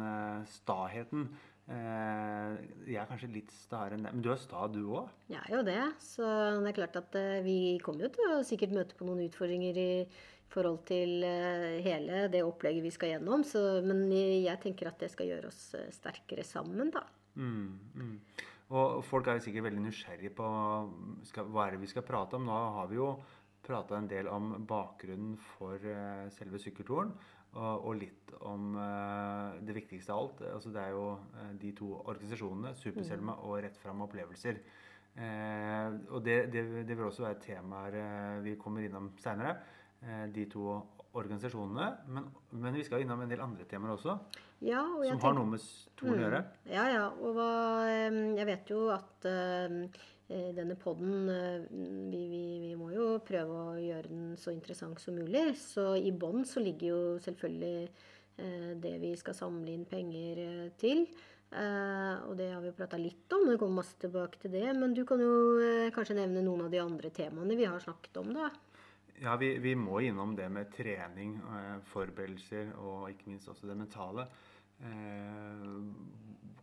staheten 0.53 1.31
Eh, 1.71 2.55
jeg 2.91 2.99
er 2.99 3.09
kanskje 3.09 3.31
litt 3.31 3.53
staere 3.55 3.97
enn 3.97 4.05
deg, 4.05 4.15
men 4.17 4.25
du 4.25 4.33
er 4.33 4.41
sta 4.41 4.67
du 4.71 4.81
òg? 4.99 5.11
Jeg 5.31 5.41
er 5.47 5.55
jo 5.55 5.63
det. 5.67 5.81
Så 6.03 6.27
det 6.59 6.73
er 6.73 6.79
klart 6.81 6.99
at 6.99 7.19
eh, 7.19 7.41
vi 7.45 7.57
kommer 7.85 8.09
jo 8.09 8.13
til 8.17 8.29
å 8.29 8.43
sikkert 8.47 8.75
møte 8.77 8.99
på 8.99 9.07
noen 9.07 9.23
utfordringer 9.29 9.79
i 9.79 9.91
forhold 10.53 10.83
til 10.91 11.23
eh, 11.25 11.81
hele 11.85 12.27
det 12.33 12.43
opplegget 12.45 12.85
vi 12.85 12.95
skal 12.95 13.15
gjennom. 13.15 13.47
Så, 13.47 13.63
men 13.87 14.09
jeg 14.13 14.59
tenker 14.65 14.91
at 14.91 15.01
det 15.01 15.13
skal 15.15 15.31
gjøre 15.31 15.53
oss 15.53 15.63
sterkere 15.95 16.45
sammen, 16.47 16.91
da. 16.95 17.07
Mm, 17.39 17.79
mm. 17.97 18.17
Og 18.73 19.03
folk 19.05 19.29
er 19.29 19.37
jo 19.37 19.45
sikkert 19.45 19.69
veldig 19.69 19.85
nysgjerrige 19.85 20.33
på 20.37 20.49
skal, 21.29 21.49
hva 21.53 21.67
er 21.67 21.77
det 21.77 21.83
vi 21.83 21.93
skal 21.93 22.07
prate 22.09 22.39
om. 22.39 22.49
Nå 22.49 22.57
har 22.79 22.89
vi 22.89 22.97
jo 22.97 23.13
prata 23.63 23.99
en 23.99 24.09
del 24.11 24.31
om 24.33 24.55
bakgrunnen 24.67 25.37
for 25.53 25.85
selve 26.35 26.61
sykkelturen. 26.63 27.13
Og, 27.53 27.85
og 27.85 27.99
litt 28.01 28.31
om 28.49 28.71
uh, 28.79 29.59
det 29.61 29.75
viktigste 29.77 30.15
av 30.15 30.23
alt. 30.23 30.41
Altså, 30.55 30.73
det 30.73 30.81
er 30.81 30.95
jo 30.95 31.05
uh, 31.19 31.51
de 31.61 31.73
to 31.77 31.91
organisasjonene, 31.99 32.73
Superselma 32.81 33.35
mm. 33.37 33.43
og 33.45 33.59
Rett 33.67 33.77
fram 33.81 34.01
opplevelser. 34.07 34.63
Uh, 35.13 36.01
og 36.15 36.23
det, 36.25 36.39
det, 36.55 36.65
det, 36.89 36.97
vil 36.97 37.11
også 37.11 37.27
være 37.27 37.43
temaer 37.45 37.99
vi 38.45 38.57
kommer 38.61 38.87
innom 38.87 39.13
seinere. 39.21 39.59
de 40.35 40.45
to 40.51 40.81
organisasjonene. 41.13 41.89
Men, 42.07 42.31
men, 42.51 42.75
vi 42.75 42.85
skal 42.85 43.03
innom 43.03 43.21
en 43.23 43.31
del 43.31 43.43
andre 43.45 43.67
temaer 43.69 43.95
også. 43.97 44.17
Ja, 44.63 44.83
og 44.85 45.03
som 45.03 45.17
tenker, 45.17 45.27
har 45.27 45.37
noe 45.37 45.51
med 45.51 45.67
mm, 45.67 46.09
å 46.13 46.17
gjøre. 46.23 46.41
Ja, 46.71 46.87
ja. 46.93 47.05
Og 47.19 47.37
hva, 47.37 47.51
jeg 48.39 48.49
vet 48.49 48.73
jo 48.73 48.87
at 48.95 49.29
uh, 49.29 50.07
denne 50.57 50.79
poden 50.81 51.29
eh, 51.29 51.67
vi, 51.69 52.23
vi, 52.31 52.45
vi, 52.63 52.71
må 52.79 52.89
jo 52.95 53.19
prøve 53.27 53.59
å 53.75 53.75
gjøre 53.83 54.09
den 54.09 54.31
så 54.41 54.55
interessant 54.55 55.03
som 55.03 55.19
mulig. 55.19 55.51
Så 55.61 55.93
i 55.99 56.15
bånn 56.15 56.47
så 56.49 56.63
ligger 56.65 56.95
jo 56.95 57.03
selvfølgelig 57.27 57.77
uh, 57.91 58.73
det 58.81 58.97
vi 59.03 59.13
skal 59.21 59.37
samle 59.37 59.75
inn 59.75 59.85
penger 59.89 60.73
til. 60.81 61.07
og 61.53 62.31
det 62.39 62.47
har 62.49 62.63
vi 62.65 62.71
jo 62.71 62.77
prata 62.79 62.97
litt 62.97 63.29
om, 63.37 63.43
det 63.45 63.59
kommer 63.61 63.83
masse 63.83 63.99
tilbake 64.01 64.39
til 64.41 64.55
det. 64.55 64.71
Men 64.73 64.95
du 64.97 65.03
kan 65.05 65.21
jo 65.21 65.35
kanskje 65.93 66.17
nevne 66.17 66.41
noen 66.47 66.65
av 66.65 66.71
de 66.73 66.81
andre 66.81 67.11
temaene 67.13 67.59
vi 67.59 67.69
har 67.69 67.83
snakket 67.83 68.17
om, 68.23 68.31
da. 68.33 68.49
Ja, 69.21 69.37
vi, 69.37 69.59
vi 69.59 69.75
må 69.77 70.01
innom 70.01 70.33
det 70.37 70.49
med 70.51 70.73
trening, 70.73 71.37
forberedelser 71.93 72.73
og 72.81 73.11
ikke 73.11 73.29
minst 73.31 73.51
også 73.53 73.69
det 73.69 73.77
mentale. 73.79 74.27
Eh, 74.83 75.67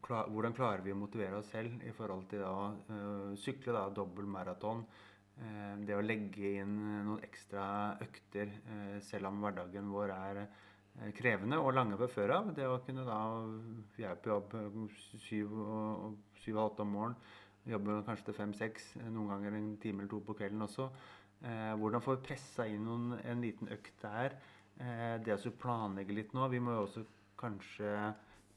hvordan 0.10 0.56
klarer 0.58 0.82
vi 0.84 0.92
å 0.92 0.98
motivere 0.98 1.38
oss 1.40 1.52
selv 1.54 1.84
i 1.86 1.94
forhold 1.94 2.26
til 2.32 2.42
å 2.42 2.56
uh, 2.90 3.36
sykle 3.38 3.76
da, 3.76 3.84
dobbel 3.94 4.26
maraton? 4.26 4.82
Det 5.86 5.96
å 5.96 6.04
legge 6.04 6.50
inn 6.60 6.74
noen 7.06 7.22
ekstra 7.24 7.94
økter 8.04 8.50
selv 9.06 9.30
om 9.30 9.38
hverdagen 9.40 9.88
vår 9.88 10.12
er 10.12 10.40
krevende 11.16 11.62
og 11.64 11.78
lange 11.78 11.96
fra 11.96 12.10
før 12.12 12.34
av. 12.36 12.50
Det 12.58 12.66
å 12.68 12.82
kunne 12.84 13.06
da 13.08 13.20
Vi 13.96 14.04
er 14.04 14.20
på 14.20 14.34
jobb 14.34 14.58
syv 15.24 15.54
og 15.62 16.18
åtte 16.66 16.84
om 16.84 16.92
morgenen. 16.92 17.16
Jobber 17.70 18.04
kanskje 18.08 18.30
til 18.30 18.36
fem-seks, 18.36 18.86
noen 19.06 19.30
ganger 19.30 19.56
en 19.56 19.72
time 19.80 20.02
eller 20.02 20.12
to 20.12 20.20
på 20.26 20.36
kvelden 20.42 20.64
også. 20.66 20.90
Hvordan 21.40 22.04
får 22.04 22.18
vi 22.18 22.26
pressa 22.26 22.66
inn 22.68 22.84
noen, 22.84 23.14
en 23.24 23.44
liten 23.44 23.70
økt 23.72 24.02
der? 24.02 24.34
det 25.24 25.36
å 25.36 25.52
planlegge 25.60 26.16
litt 26.16 26.34
nå. 26.36 26.46
Vi 26.52 26.60
må 26.64 26.74
jo 26.76 26.82
også 26.86 27.02
kanskje 27.40 27.94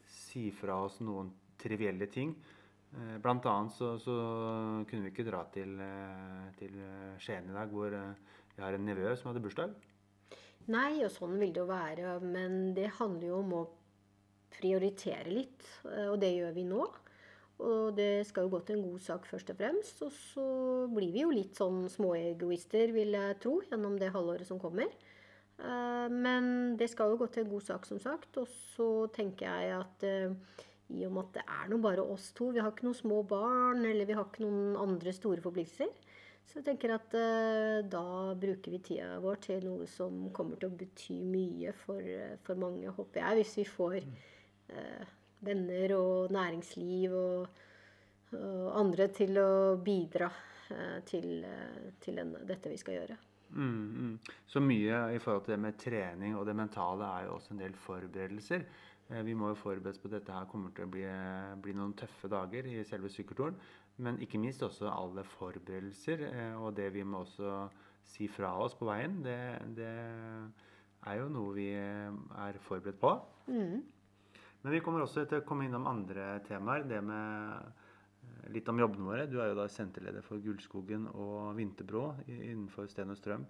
si 0.07 0.49
fra 0.55 0.77
oss 0.85 1.01
noen 1.03 1.31
trivielle 1.63 2.07
ting. 2.11 2.35
Eh, 2.93 3.17
blant 3.25 3.47
annet 3.49 3.73
så, 3.73 3.95
så 4.01 4.15
kunne 4.89 5.07
vi 5.07 5.13
ikke 5.13 5.27
dra 5.29 5.43
til, 5.55 5.79
eh, 5.81 6.49
til 6.59 6.77
Skien 7.23 7.49
i 7.49 7.57
dag, 7.57 7.73
hvor 7.73 7.95
vi 7.95 8.03
jeg 8.53 8.65
har 8.67 8.77
en 8.77 8.85
nevø 8.85 9.15
som 9.17 9.31
hadde 9.31 9.41
bursdag. 9.45 9.73
Nei, 10.73 11.01
og 11.03 11.11
sånn 11.11 11.39
vil 11.41 11.55
det 11.55 11.63
jo 11.63 11.71
være. 11.71 12.19
Men 12.21 12.75
det 12.77 12.91
handler 12.99 13.31
jo 13.31 13.39
om 13.39 13.55
å 13.57 13.63
prioritere 14.53 15.33
litt, 15.33 15.65
og 16.11 16.19
det 16.21 16.35
gjør 16.37 16.53
vi 16.59 16.67
nå. 16.69 16.83
Og 17.63 17.95
det 17.97 18.27
skal 18.29 18.47
jo 18.47 18.57
gå 18.57 18.63
til 18.67 18.79
en 18.79 18.85
god 18.91 19.03
sak 19.05 19.27
først 19.31 19.53
og 19.55 19.59
fremst. 19.61 20.03
Og 20.07 20.13
så 20.17 20.47
blir 20.93 21.15
vi 21.15 21.25
jo 21.25 21.33
litt 21.35 21.59
sånn 21.59 21.87
småegoister, 21.93 22.95
vil 22.97 23.15
jeg 23.19 23.39
tro, 23.43 23.59
gjennom 23.69 23.99
det 24.01 24.13
halvåret 24.15 24.49
som 24.49 24.61
kommer. 24.63 24.91
Eh, 25.63 26.09
men 26.11 26.75
det 26.81 26.91
skal 26.91 27.13
jo 27.13 27.21
gå 27.23 27.31
til 27.31 27.45
en 27.45 27.55
god 27.55 27.67
sak, 27.71 27.89
som 27.89 28.03
sagt. 28.03 28.37
Og 28.43 28.51
så 28.75 28.91
tenker 29.15 29.47
jeg 29.47 29.79
at 29.79 30.07
eh, 30.09 30.35
i 30.93 31.07
og 31.07 31.15
med 31.15 31.29
at 31.29 31.39
det 31.39 31.45
er 31.47 31.71
nå 31.71 31.79
bare 31.83 32.05
oss 32.05 32.33
to, 32.37 32.51
vi 32.53 32.61
har 32.61 32.73
ikke 32.73 32.89
noen 32.89 32.99
små 32.99 33.23
barn, 33.29 33.85
eller 33.89 34.09
vi 34.09 34.17
har 34.17 34.27
ikke 34.29 34.45
noen 34.45 34.77
andre 34.81 35.15
store 35.17 35.41
forpliktelser, 35.45 35.93
så 36.43 36.59
jeg 36.59 36.67
tenker 36.67 36.93
at 36.93 37.15
uh, 37.17 37.79
da 37.87 38.35
bruker 38.37 38.75
vi 38.75 38.81
tida 38.83 39.15
vår 39.23 39.39
til 39.47 39.63
noe 39.65 39.87
som 39.89 40.27
kommer 40.37 40.59
til 40.61 40.69
å 40.69 40.77
bety 40.77 41.17
mye 41.23 41.73
for, 41.85 42.03
for 42.45 42.61
mange, 42.61 42.91
håper 42.93 43.23
jeg. 43.23 43.39
Hvis 43.39 43.55
vi 43.61 43.67
får 43.71 44.09
uh, 44.75 45.13
venner 45.43 45.97
og 45.97 46.33
næringsliv 46.35 47.19
og, 47.19 47.61
og, 48.39 48.65
andre 48.79 49.09
til 49.15 49.37
å 49.43 49.51
bidra 49.83 50.31
uh, 50.31 50.99
til, 51.09 51.45
til 52.01 52.23
den, 52.23 52.35
dette 52.49 52.73
vi 52.73 52.81
skal 52.81 53.01
gjøre. 53.01 53.19
Mm, 53.53 53.89
mm. 54.03 54.19
Så 54.49 54.63
mye 54.65 55.03
i 55.13 55.19
forhold 55.21 55.45
til 55.45 55.55
det 55.55 55.61
med 55.61 55.77
trening 55.81 56.39
og 56.39 56.47
det 56.49 56.57
mentale 56.57 57.09
er 57.19 57.27
jo 57.27 57.37
også 57.37 57.53
en 57.53 57.61
del 57.61 57.75
forberedelser. 57.77 58.65
Eh, 59.13 59.23
vi 59.27 59.35
må 59.35 59.53
jo 59.53 59.61
forberedes 59.61 60.01
på 60.01 60.09
at 60.09 60.17
dette 60.19 60.35
her 60.35 60.49
kommer 60.51 60.73
til 60.75 60.87
å 60.87 60.93
bli, 60.93 61.07
bli, 61.65 61.77
noen 61.77 61.95
tøffe 61.99 62.31
dager 62.33 62.69
i 62.71 62.83
selve 62.89 63.11
sykkelturen. 63.13 63.59
Men 64.03 64.21
ikke 64.25 64.41
minst 64.41 64.63
også 64.65 64.89
alle 64.89 65.25
forberedelser 65.35 66.27
eh, 66.31 66.55
og 66.57 66.77
det 66.79 66.89
vi 66.95 67.05
må 67.05 67.25
også 67.27 67.67
si 68.09 68.29
fra 68.31 68.55
oss 68.65 68.77
på 68.79 68.89
veien. 68.89 69.21
Det, 69.25 69.39
det 69.77 69.91
er 71.11 71.19
jo 71.21 71.29
noe 71.33 71.57
vi 71.57 71.69
er 71.75 72.63
forberedt 72.65 73.01
på. 73.03 73.13
Mm. 73.53 73.83
Men 74.63 74.77
vi 74.77 74.83
kommer 74.85 75.03
også 75.03 75.27
til 75.27 75.43
å 75.43 75.47
komme 75.47 75.67
innom 75.67 75.89
andre 75.91 76.37
temaer. 76.47 76.87
Det 76.87 77.01
med 77.03 78.53
litt 78.55 78.69
om 78.71 78.81
jobbene 78.83 79.09
våre. 79.09 79.27
Du 79.31 79.39
er 79.41 79.51
jo 79.51 79.59
da 79.59 79.67
senterleder 79.71 80.25
for 80.27 80.43
Gullskogen 80.43 81.09
og 81.13 81.53
Vinterbro 81.59 82.13
innenfor 82.29 82.89
Sten 82.91 83.13
og 83.13 83.19
Strøm. 83.19 83.45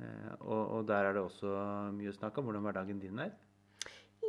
Eh, 0.00 0.34
og, 0.40 0.60
og, 0.60 0.84
der 0.88 1.08
er 1.08 1.16
det 1.16 1.24
også 1.24 1.54
mye 1.94 2.12
snakk 2.16 2.38
om 2.38 2.48
hvordan 2.48 2.64
hverdagen 2.66 3.02
din 3.02 3.22
er. 3.22 3.34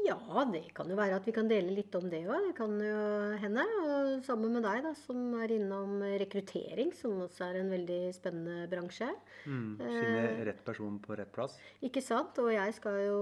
Ja, 0.03 0.17
det 0.51 0.65
kan 0.75 0.89
jo 0.91 0.97
være 0.97 1.15
at 1.15 1.27
vi 1.27 1.31
kan 1.31 1.47
dele 1.47 1.71
litt 1.77 1.93
om 1.95 2.09
det 2.11 2.25
òg. 2.25 2.49
Det 2.49 2.55
kan 2.57 2.73
jo 2.81 2.97
hende. 3.39 3.63
Og 3.85 4.25
sammen 4.27 4.51
med 4.57 4.65
deg, 4.65 4.81
da, 4.83 4.91
som 4.99 5.21
er 5.39 5.53
innom 5.55 6.01
rekruttering, 6.19 6.91
som 6.97 7.21
også 7.23 7.45
er 7.47 7.61
en 7.61 7.71
veldig 7.71 8.01
spennende 8.17 8.67
bransje. 8.71 9.07
Mm, 9.47 9.69
finne 9.79 10.25
rett 10.49 10.63
person 10.67 10.97
på 11.03 11.15
rett 11.15 11.31
plass. 11.33 11.55
Ikke 11.85 12.03
sant? 12.03 12.41
Og 12.43 12.51
jeg 12.51 12.75
skal 12.75 12.99
jo 13.05 13.19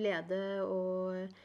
lede 0.00 0.40
og 0.64 1.18
eh, 1.18 1.42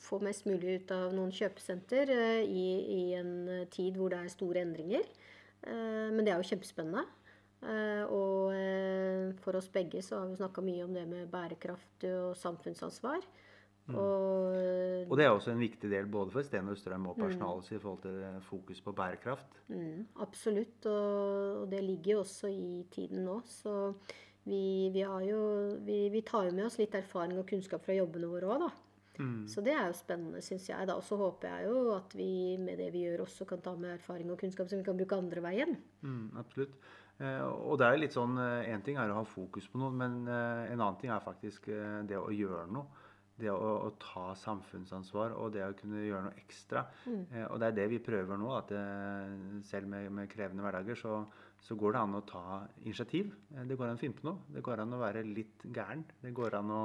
få 0.00 0.18
mest 0.24 0.46
mulig 0.48 0.80
ut 0.80 0.92
av 0.94 1.14
noen 1.14 1.32
kjøpesenter 1.34 2.12
eh, 2.14 2.42
i, 2.46 2.66
i, 2.94 3.02
en 3.18 3.66
tid 3.72 3.98
hvor 3.98 4.12
det 4.12 4.22
er 4.22 4.32
store 4.32 4.64
endringer. 4.64 5.06
Eh, 5.66 6.08
men 6.12 6.24
det 6.24 6.32
er 6.32 6.40
jo 6.40 6.50
kjempespennende. 6.52 7.04
Eh, 7.60 8.04
og 8.08 8.54
eh, 8.56 9.36
for 9.44 9.58
oss 9.58 9.68
begge 9.72 10.02
så 10.04 10.22
har 10.22 10.30
vi 10.30 10.40
snakka 10.40 10.64
mye 10.64 10.86
om 10.86 10.96
det 10.96 11.04
med 11.10 11.30
bærekraft 11.32 12.08
og 12.08 12.34
samfunnsansvar. 12.40 13.20
Mm. 13.90 13.96
Og, 13.98 14.56
og, 15.08 15.14
det 15.18 15.24
er 15.24 15.32
også 15.34 15.50
en 15.50 15.62
viktig 15.62 15.88
del 15.90 16.06
både 16.10 16.30
for 16.30 16.46
Sten 16.46 16.68
og 16.70 16.78
Strøm 16.78 17.08
og 17.10 17.16
personalet 17.18 17.66
mm. 17.66 17.74
i 17.74 17.80
forhold 17.82 18.02
til 18.04 18.42
fokus 18.46 18.82
på 18.86 18.94
bærekraft. 18.94 19.62
Mm, 19.72 20.04
absolutt, 20.22 20.86
og, 20.86 21.62
og, 21.62 21.70
det 21.72 21.80
ligger 21.82 22.12
jo 22.12 22.20
også 22.22 22.52
i 22.54 22.84
tiden 22.92 23.24
nå. 23.26 23.40
Så 23.50 23.72
vi, 24.44 24.90
vi, 24.94 25.02
jo, 25.26 25.40
vi, 25.86 26.04
vi 26.12 26.22
tar 26.26 26.48
jo 26.48 26.54
med 26.56 26.68
oss 26.68 26.78
litt 26.80 26.94
erfaring 26.96 27.38
og 27.40 27.48
kunnskap 27.50 27.84
fra 27.84 27.96
jobbene 27.96 28.30
våre 28.30 28.54
òg, 28.54 28.64
da. 28.68 28.70
Mm. 29.20 29.42
Så 29.52 29.60
det 29.60 29.74
er 29.76 29.90
jo 29.90 29.98
spennende, 29.98 30.40
syns 30.44 30.70
jeg. 30.70 30.86
da, 30.88 30.96
Og 30.96 31.04
så 31.04 31.18
håper 31.20 31.50
jeg 31.50 31.68
jo 31.68 31.90
at 31.92 32.14
vi 32.16 32.56
med 32.60 32.80
det 32.80 32.88
vi 32.94 33.04
gjør, 33.04 33.26
også 33.26 33.46
kan 33.48 33.60
ta 33.64 33.74
med 33.76 33.98
erfaring 33.98 34.30
og 34.32 34.40
kunnskap 34.40 34.70
som 34.70 34.80
vi 34.80 34.86
kan 34.86 34.96
bruke 34.96 35.18
andre 35.18 35.44
veien. 35.44 35.76
Mm, 36.00 36.38
absolutt. 36.40 36.78
Eh, 37.20 37.42
og 37.44 37.76
det 37.80 37.86
er 37.86 38.00
litt 38.00 38.16
sånn 38.16 38.38
Én 38.40 38.78
eh, 38.78 38.82
ting 38.84 38.96
er 38.96 39.12
å 39.12 39.18
ha 39.18 39.26
fokus 39.28 39.66
på 39.68 39.80
noe, 39.80 39.92
men 39.92 40.22
eh, 40.24 40.70
en 40.72 40.80
annen 40.80 40.98
ting 41.00 41.12
er 41.12 41.24
faktisk 41.24 41.68
det 42.08 42.16
å 42.16 42.32
gjøre 42.32 42.66
noe. 42.72 43.06
Det 43.40 43.48
å, 43.48 43.56
å 43.86 43.90
ta 44.00 44.34
samfunnsansvar 44.36 45.32
og 45.32 45.54
det 45.54 45.62
å 45.64 45.76
kunne 45.76 46.02
gjøre 46.04 46.26
noe 46.26 46.40
ekstra. 46.42 46.82
Mm. 47.08 47.22
og 47.46 47.54
det 47.60 47.70
er 47.70 47.76
det 47.78 47.86
vi 47.88 48.00
prøver 48.04 48.36
nå. 48.36 48.50
at 48.52 48.74
Selv 49.64 49.88
med, 49.88 50.10
med, 50.12 50.28
krevende 50.28 50.60
hverdager 50.60 50.98
så, 51.00 51.14
så, 51.60 51.76
går 51.78 51.94
det 51.94 52.02
an 52.02 52.18
å 52.18 52.22
ta 52.26 52.44
initiativ. 52.82 53.32
Det 53.48 53.76
går 53.76 53.90
an 53.90 53.98
å 53.98 54.00
finne 54.00 54.16
på 54.18 54.28
noe. 54.28 54.46
Det 54.54 54.62
går 54.66 54.82
an 54.82 54.96
å 54.96 55.02
være 55.02 55.24
litt 55.26 55.66
gæren. 55.70 56.06
Det 56.22 56.32
går 56.36 56.56
an 56.58 56.72
å 56.74 56.84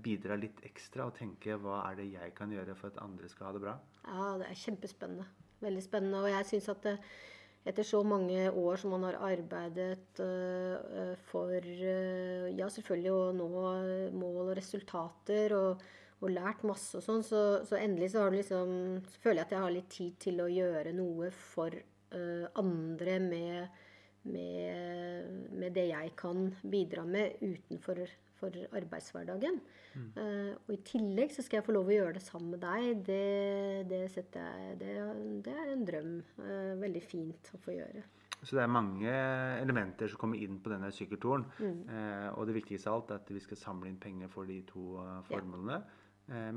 bidra 0.00 0.36
litt 0.40 0.62
ekstra 0.64 1.08
og 1.10 1.16
tenke 1.18 1.58
hva 1.60 1.82
er 1.90 1.98
det 2.00 2.08
jeg 2.14 2.34
kan 2.36 2.52
gjøre 2.52 2.76
for 2.78 2.92
at 2.92 3.00
andre 3.04 3.28
skal 3.28 3.50
ha 3.50 3.54
det 3.56 3.64
bra. 3.64 3.78
Ja, 4.08 4.28
det 4.40 4.48
er 4.48 4.60
kjempespennende. 4.62 5.26
Veldig 5.64 5.84
spennende. 5.84 6.22
Og 6.24 6.32
jeg 6.32 6.48
syns 6.48 6.70
at 6.72 6.86
det, 6.86 6.94
etter 7.68 7.86
så 7.86 8.02
mange 8.04 8.48
år 8.50 8.80
som 8.80 8.92
man 8.92 9.06
har 9.08 9.18
arbeidet 9.24 10.20
uh, 10.20 11.12
for 11.30 11.52
uh, 11.52 12.48
ja, 12.52 12.68
selvfølgelig 12.68 13.12
å 13.12 13.22
nå 13.36 13.48
mål 14.16 14.40
og 14.50 14.54
resultater 14.58 15.54
og, 15.56 15.84
og 16.20 16.32
lært 16.32 16.64
masse 16.68 17.00
og 17.00 17.04
sånn, 17.06 17.24
så, 17.24 17.44
så, 17.64 17.78
endelig 17.80 18.12
så, 18.16 18.26
liksom, 18.32 18.76
så, 19.08 19.22
føler 19.24 19.42
jeg 19.42 19.48
at 19.48 19.56
jeg 19.56 19.64
har 19.64 19.76
litt 19.78 19.90
tid 19.92 20.20
til 20.26 20.44
å 20.44 20.52
gjøre 20.52 20.96
noe 20.96 21.32
for 21.34 21.82
andre 22.14 23.14
med, 23.18 23.78
med, 24.24 25.30
med, 25.52 25.72
det 25.76 25.88
jeg 25.90 26.12
kan 26.16 26.48
bidra 26.70 27.04
med 27.04 27.40
utenfor 27.42 28.04
for 28.38 28.76
arbeidshverdagen. 28.76 29.60
Mm. 29.94 30.10
Uh, 30.16 30.52
og 30.66 30.74
i 30.74 30.80
tillegg 30.86 31.32
så 31.34 31.44
skal 31.44 31.60
jeg 31.60 31.66
få 31.68 31.76
lov 31.76 31.88
å 31.90 31.96
gjøre 31.96 32.16
det 32.18 32.24
sammen 32.24 32.54
med 32.56 32.62
deg. 32.64 33.04
Det, 33.06 33.22
det, 33.90 34.00
jeg, 34.16 34.76
det, 34.80 34.92
det 35.46 35.54
er 35.54 35.72
en 35.72 35.86
drøm. 35.86 36.14
Uh, 36.40 36.74
veldig 36.82 37.02
fint 37.04 37.52
å 37.54 37.60
få 37.64 37.76
gjøre. 37.76 38.04
Så 38.44 38.58
det 38.58 38.64
er 38.64 38.72
mange 38.72 39.12
elementer 39.62 40.10
som 40.10 40.20
kommer 40.20 40.40
inn 40.44 40.58
på 40.60 40.72
denne 40.72 40.90
sykkelturen. 40.92 41.46
Mm. 41.60 41.82
Uh, 41.88 42.30
og 42.34 42.48
det 42.50 42.58
viktigste 42.58 42.90
av 42.90 43.00
alt 43.00 43.14
er 43.14 43.22
at 43.22 43.34
vi 43.36 43.44
skal 43.44 43.60
samle 43.60 43.88
inn 43.90 44.00
penger 44.02 44.32
for 44.32 44.50
de 44.50 44.60
to 44.68 44.98
formålene. 45.30 45.78
Ja. 45.80 46.00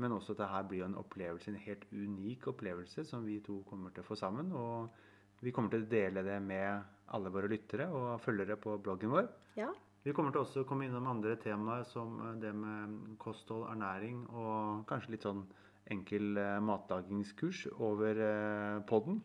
Men 0.00 0.14
også 0.16 0.32
at 0.32 0.38
dette 0.40 0.60
blir 0.70 0.86
en 0.86 0.94
opplevelse, 0.96 1.50
en 1.52 1.60
helt 1.60 1.82
unik 1.92 2.46
opplevelse 2.54 3.02
som 3.04 3.26
vi 3.28 3.34
to 3.44 3.58
kommer 3.68 3.92
til 3.92 4.00
å 4.00 4.06
få 4.06 4.16
sammen. 4.16 4.48
Og 4.56 5.42
vi 5.44 5.52
kommer 5.52 5.74
til 5.74 5.84
å 5.84 5.90
dele 5.90 6.22
det 6.24 6.38
med 6.40 6.86
alle 7.16 7.32
våre 7.32 7.50
lyttere 7.50 7.88
og 7.92 8.18
følgere 8.22 8.58
på 8.60 8.76
bloggen 8.82 9.12
vår. 9.14 9.30
Ja. 9.58 9.70
Vi 10.06 10.14
kommer 10.16 10.32
til 10.32 10.44
også 10.44 10.62
å 10.62 10.68
komme 10.68 10.86
innom 10.86 11.08
andre 11.10 11.34
temaer 11.40 11.86
som 11.88 12.18
eh, 12.24 12.36
det 12.42 12.52
med 12.56 13.16
kosthold, 13.22 13.66
ernæring 13.72 14.22
og 14.30 14.84
kanskje 14.90 15.16
litt 15.16 15.26
sånn 15.26 15.42
enkel 15.88 16.36
matdagingskurs 16.36 16.64
matlagingskurs 16.68 17.66
over 17.80 18.22
eh, 18.24 18.78
podden. 18.88 19.22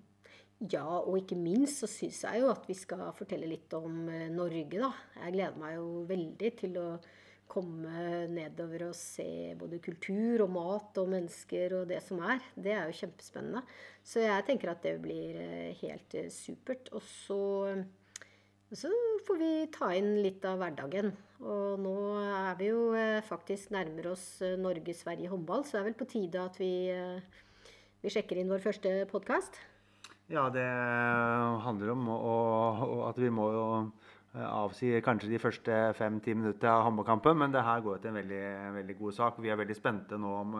Ja, 0.71 0.85
og 0.85 1.17
ikke 1.19 1.35
minst 1.35 1.81
så 1.83 1.89
syns 1.91 2.21
jeg 2.23 2.39
jo 2.39 2.47
at 2.53 2.63
vi 2.69 2.75
skal 2.77 3.09
fortelle 3.17 3.49
litt 3.49 3.73
om 3.75 4.05
Norge, 4.31 4.79
da. 4.79 4.93
Jeg 5.25 5.35
gleder 5.35 5.59
meg 5.59 5.75
jo 5.75 5.87
veldig 6.07 6.51
til 6.61 6.77
å 6.79 6.87
komme 7.51 8.27
nedover 8.31 8.87
og 8.89 8.95
se 8.97 9.55
både 9.59 9.81
kultur 9.83 10.45
og 10.45 10.53
mat 10.55 11.01
og 11.01 11.11
mennesker 11.11 11.75
og 11.79 11.89
det 11.91 11.99
som 12.05 12.21
er. 12.25 12.39
Det 12.55 12.73
er 12.73 12.87
jo 12.87 12.99
kjempespennende. 13.03 13.65
Så 14.03 14.23
jeg 14.23 14.47
tenker 14.47 14.73
at 14.73 14.85
det 14.85 14.95
blir 15.03 15.37
helt 15.81 16.17
supert. 16.33 16.89
Og 16.93 17.03
så 17.05 17.41
så 18.73 18.89
får 19.27 19.37
vi 19.37 19.51
ta 19.73 19.91
inn 19.93 20.15
litt 20.23 20.41
av 20.49 20.57
hverdagen. 20.57 21.11
Og 21.45 21.81
nå 21.83 21.93
er 22.23 22.55
vi 22.57 22.71
jo 22.71 22.87
eh, 22.97 23.21
faktisk 23.25 23.73
nærmer 23.75 24.07
oss 24.15 24.25
eh, 24.41 24.55
Norge-Sverige 24.57 25.29
håndball, 25.29 25.61
så 25.65 25.77
det 25.77 25.81
er 25.81 25.87
vel 25.91 25.97
på 25.99 26.07
tide 26.09 26.41
at 26.41 26.57
vi, 26.57 26.71
eh, 26.89 27.43
vi 28.01 28.13
sjekker 28.13 28.39
inn 28.41 28.49
vår 28.49 28.63
første 28.63 28.95
podkast. 29.11 29.59
Ja, 30.31 30.47
det 30.49 30.65
handler 31.67 31.93
om 31.93 32.09
å, 32.15 32.37
at 33.11 33.19
vi 33.21 33.29
må 33.29 33.49
jo 33.53 33.67
avsi 34.33 34.95
kanskje 35.05 35.29
de 35.29 35.39
første 35.41 35.79
fem-ti 35.97 36.33
minutter 36.33 36.71
av 36.71 36.87
håndballkampen, 36.87 37.37
men 37.37 37.53
det 37.53 37.61
her 37.63 37.83
går 37.85 38.01
til 38.01 38.09
en 38.11 38.19
veldig, 38.21 38.43
veldig, 38.79 38.97
god 38.97 39.17
sak. 39.19 39.41
Vi 39.43 39.51
er 39.53 39.59
veldig 39.59 39.77
spente 39.77 40.17
nå 40.17 40.35
om, 40.39 40.55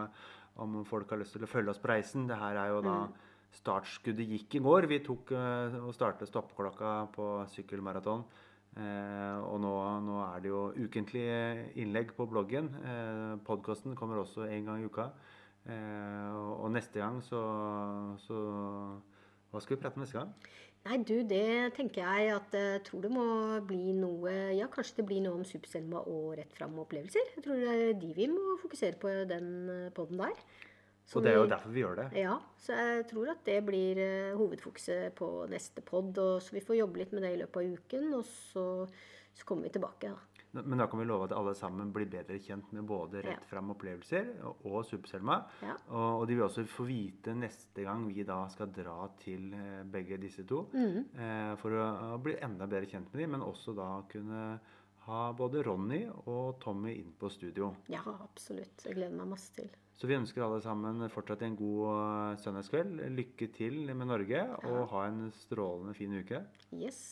om 0.62 0.82
folk 0.86 1.10
har 1.10 1.18
lyst 1.22 1.34
til 1.34 1.46
å 1.46 1.50
følge 1.50 1.74
oss 1.74 1.82
på 1.82 1.90
reisen. 1.90 2.28
Det 2.30 2.38
her 2.38 2.60
er 2.62 2.74
jo 2.74 2.82
da 2.86 2.98
mm 3.04 3.22
startskuddet 3.58 4.32
gikk 4.34 4.58
i 4.58 4.64
går. 4.64 4.88
Vi 4.90 5.00
tok 5.04 5.34
uh, 5.36 5.78
og 5.84 5.94
startet 5.96 6.30
stoppeklokka 6.30 6.94
på 7.14 7.28
sykkelmaraton. 7.54 8.24
Uh, 8.74 9.38
og 9.46 9.60
nå, 9.62 9.72
nå, 10.02 10.18
er 10.26 10.42
det 10.42 10.50
jo 10.50 10.64
ukentlige 10.74 11.38
innlegg 11.82 12.14
på 12.16 12.26
bloggen. 12.30 12.72
Uh, 12.82 13.36
Podkasten 13.46 13.94
kommer 13.98 14.22
også 14.22 14.48
en 14.48 14.70
gang 14.70 14.82
i 14.82 14.90
uka. 14.90 15.10
Uh, 15.64 16.60
og 16.64 16.72
neste 16.74 17.00
gang 17.00 17.22
så, 17.24 17.40
så, 18.20 18.40
Hva 19.48 19.62
skal 19.62 19.76
vi 19.76 19.80
prate 19.80 19.96
om 19.96 20.04
neste 20.04 20.18
gang? 20.18 20.34
Nei, 20.84 20.98
du, 21.00 21.14
det 21.24 21.72
tenker 21.78 22.04
jeg 22.04 22.32
at 22.34 22.54
jeg 22.58 22.82
tror 22.84 23.06
det 23.06 23.10
må 23.12 23.24
bli 23.64 23.94
noe 23.96 24.34
Ja, 24.52 24.66
kanskje 24.72 24.98
det 24.98 25.06
blir 25.08 25.22
noe 25.24 25.38
om 25.38 25.46
Superselma 25.48 26.02
og 26.04 26.34
rett 26.36 26.52
fram-opplevelser. 26.58 27.30
Jeg 27.38 27.44
tror 27.46 27.62
det 27.62 27.72
er 27.72 27.96
de 28.02 28.10
vi 28.16 28.28
må 28.28 28.58
fokusere 28.60 29.00
på 29.00 29.14
den 29.30 29.48
poden 29.96 30.20
der. 30.20 30.36
Så 31.04 31.18
og 31.20 31.24
det 31.24 31.32
er 31.32 31.40
jo 31.40 31.48
derfor 31.48 31.72
vi 31.72 31.82
gjør 31.82 31.98
det. 32.02 32.06
Ja, 32.16 32.36
så 32.60 32.76
jeg 32.76 33.08
tror 33.10 33.32
at 33.32 33.42
det 33.48 33.58
blir 33.64 33.98
hovedfokuset 34.36 35.16
på 35.16 35.30
neste 35.52 35.84
pod. 35.84 36.16
Så 36.16 36.56
vi 36.56 36.64
får 36.64 36.80
jobbe 36.80 37.00
litt 37.00 37.16
med 37.16 37.24
det 37.24 37.34
i 37.34 37.40
løpet 37.42 37.60
av 37.60 37.80
uken, 37.80 38.06
og 38.20 38.24
så, 38.28 38.68
så 39.36 39.48
kommer 39.48 39.68
vi 39.68 39.74
tilbake. 39.76 40.12
da. 40.12 40.33
Men 40.62 40.78
da 40.78 40.86
kan 40.86 41.00
vi 41.00 41.06
love 41.08 41.26
at 41.26 41.34
alle 41.34 41.54
sammen 41.58 41.90
blir 41.94 42.06
bedre 42.10 42.38
kjent 42.42 42.70
med 42.76 42.86
både 42.86 43.24
rett 43.24 43.46
fram 43.50 43.72
opplevelser 43.74 44.30
og, 44.44 44.84
Superselma. 44.86 45.40
Ja. 45.64 45.74
Og, 45.88 46.20
og, 46.20 46.26
de 46.30 46.36
vil 46.36 46.46
også 46.46 46.66
få 46.70 46.86
vite 46.88 47.34
neste 47.38 47.86
gang 47.86 48.06
vi 48.06 48.26
da 48.26 48.44
skal 48.52 48.70
dra 48.74 49.08
til 49.20 49.50
eh, 49.56 49.82
begge 49.90 50.20
disse 50.22 50.46
to. 50.48 50.64
Mm. 50.74 51.00
Eh, 51.18 51.52
for 51.60 51.74
å, 51.74 51.90
å, 52.14 52.22
bli 52.22 52.36
enda 52.44 52.68
bedre 52.70 52.90
kjent 52.90 53.10
med 53.10 53.24
dem, 53.24 53.34
men 53.34 53.46
også 53.46 53.74
da 53.76 53.90
kunne 54.10 54.44
ha 55.04 55.24
både 55.36 55.64
Ronny 55.66 56.04
og 56.30 56.60
Tommy 56.62 56.94
inn 57.00 57.12
på 57.18 57.28
studio. 57.32 57.74
Ja, 57.92 58.04
absolutt. 58.14 58.86
Jeg 58.86 58.96
gleder 58.96 59.18
meg 59.18 59.34
masse 59.34 59.52
til. 59.58 59.68
Så 59.94 60.08
vi 60.10 60.16
ønsker 60.16 60.42
alle 60.42 60.62
sammen 60.64 61.04
fortsatt 61.12 61.44
en 61.46 61.58
god 61.58 61.84
eh, 61.90 62.40
søndagskveld. 62.46 63.04
Lykke 63.18 63.50
til 63.54 63.84
med 63.92 64.10
Norge, 64.10 64.46
og 64.70 64.90
ha 64.94 65.06
en 65.10 65.28
strålende 65.44 65.94
fin 65.98 66.14
uke. 66.22 66.44
Yes. 66.74 67.04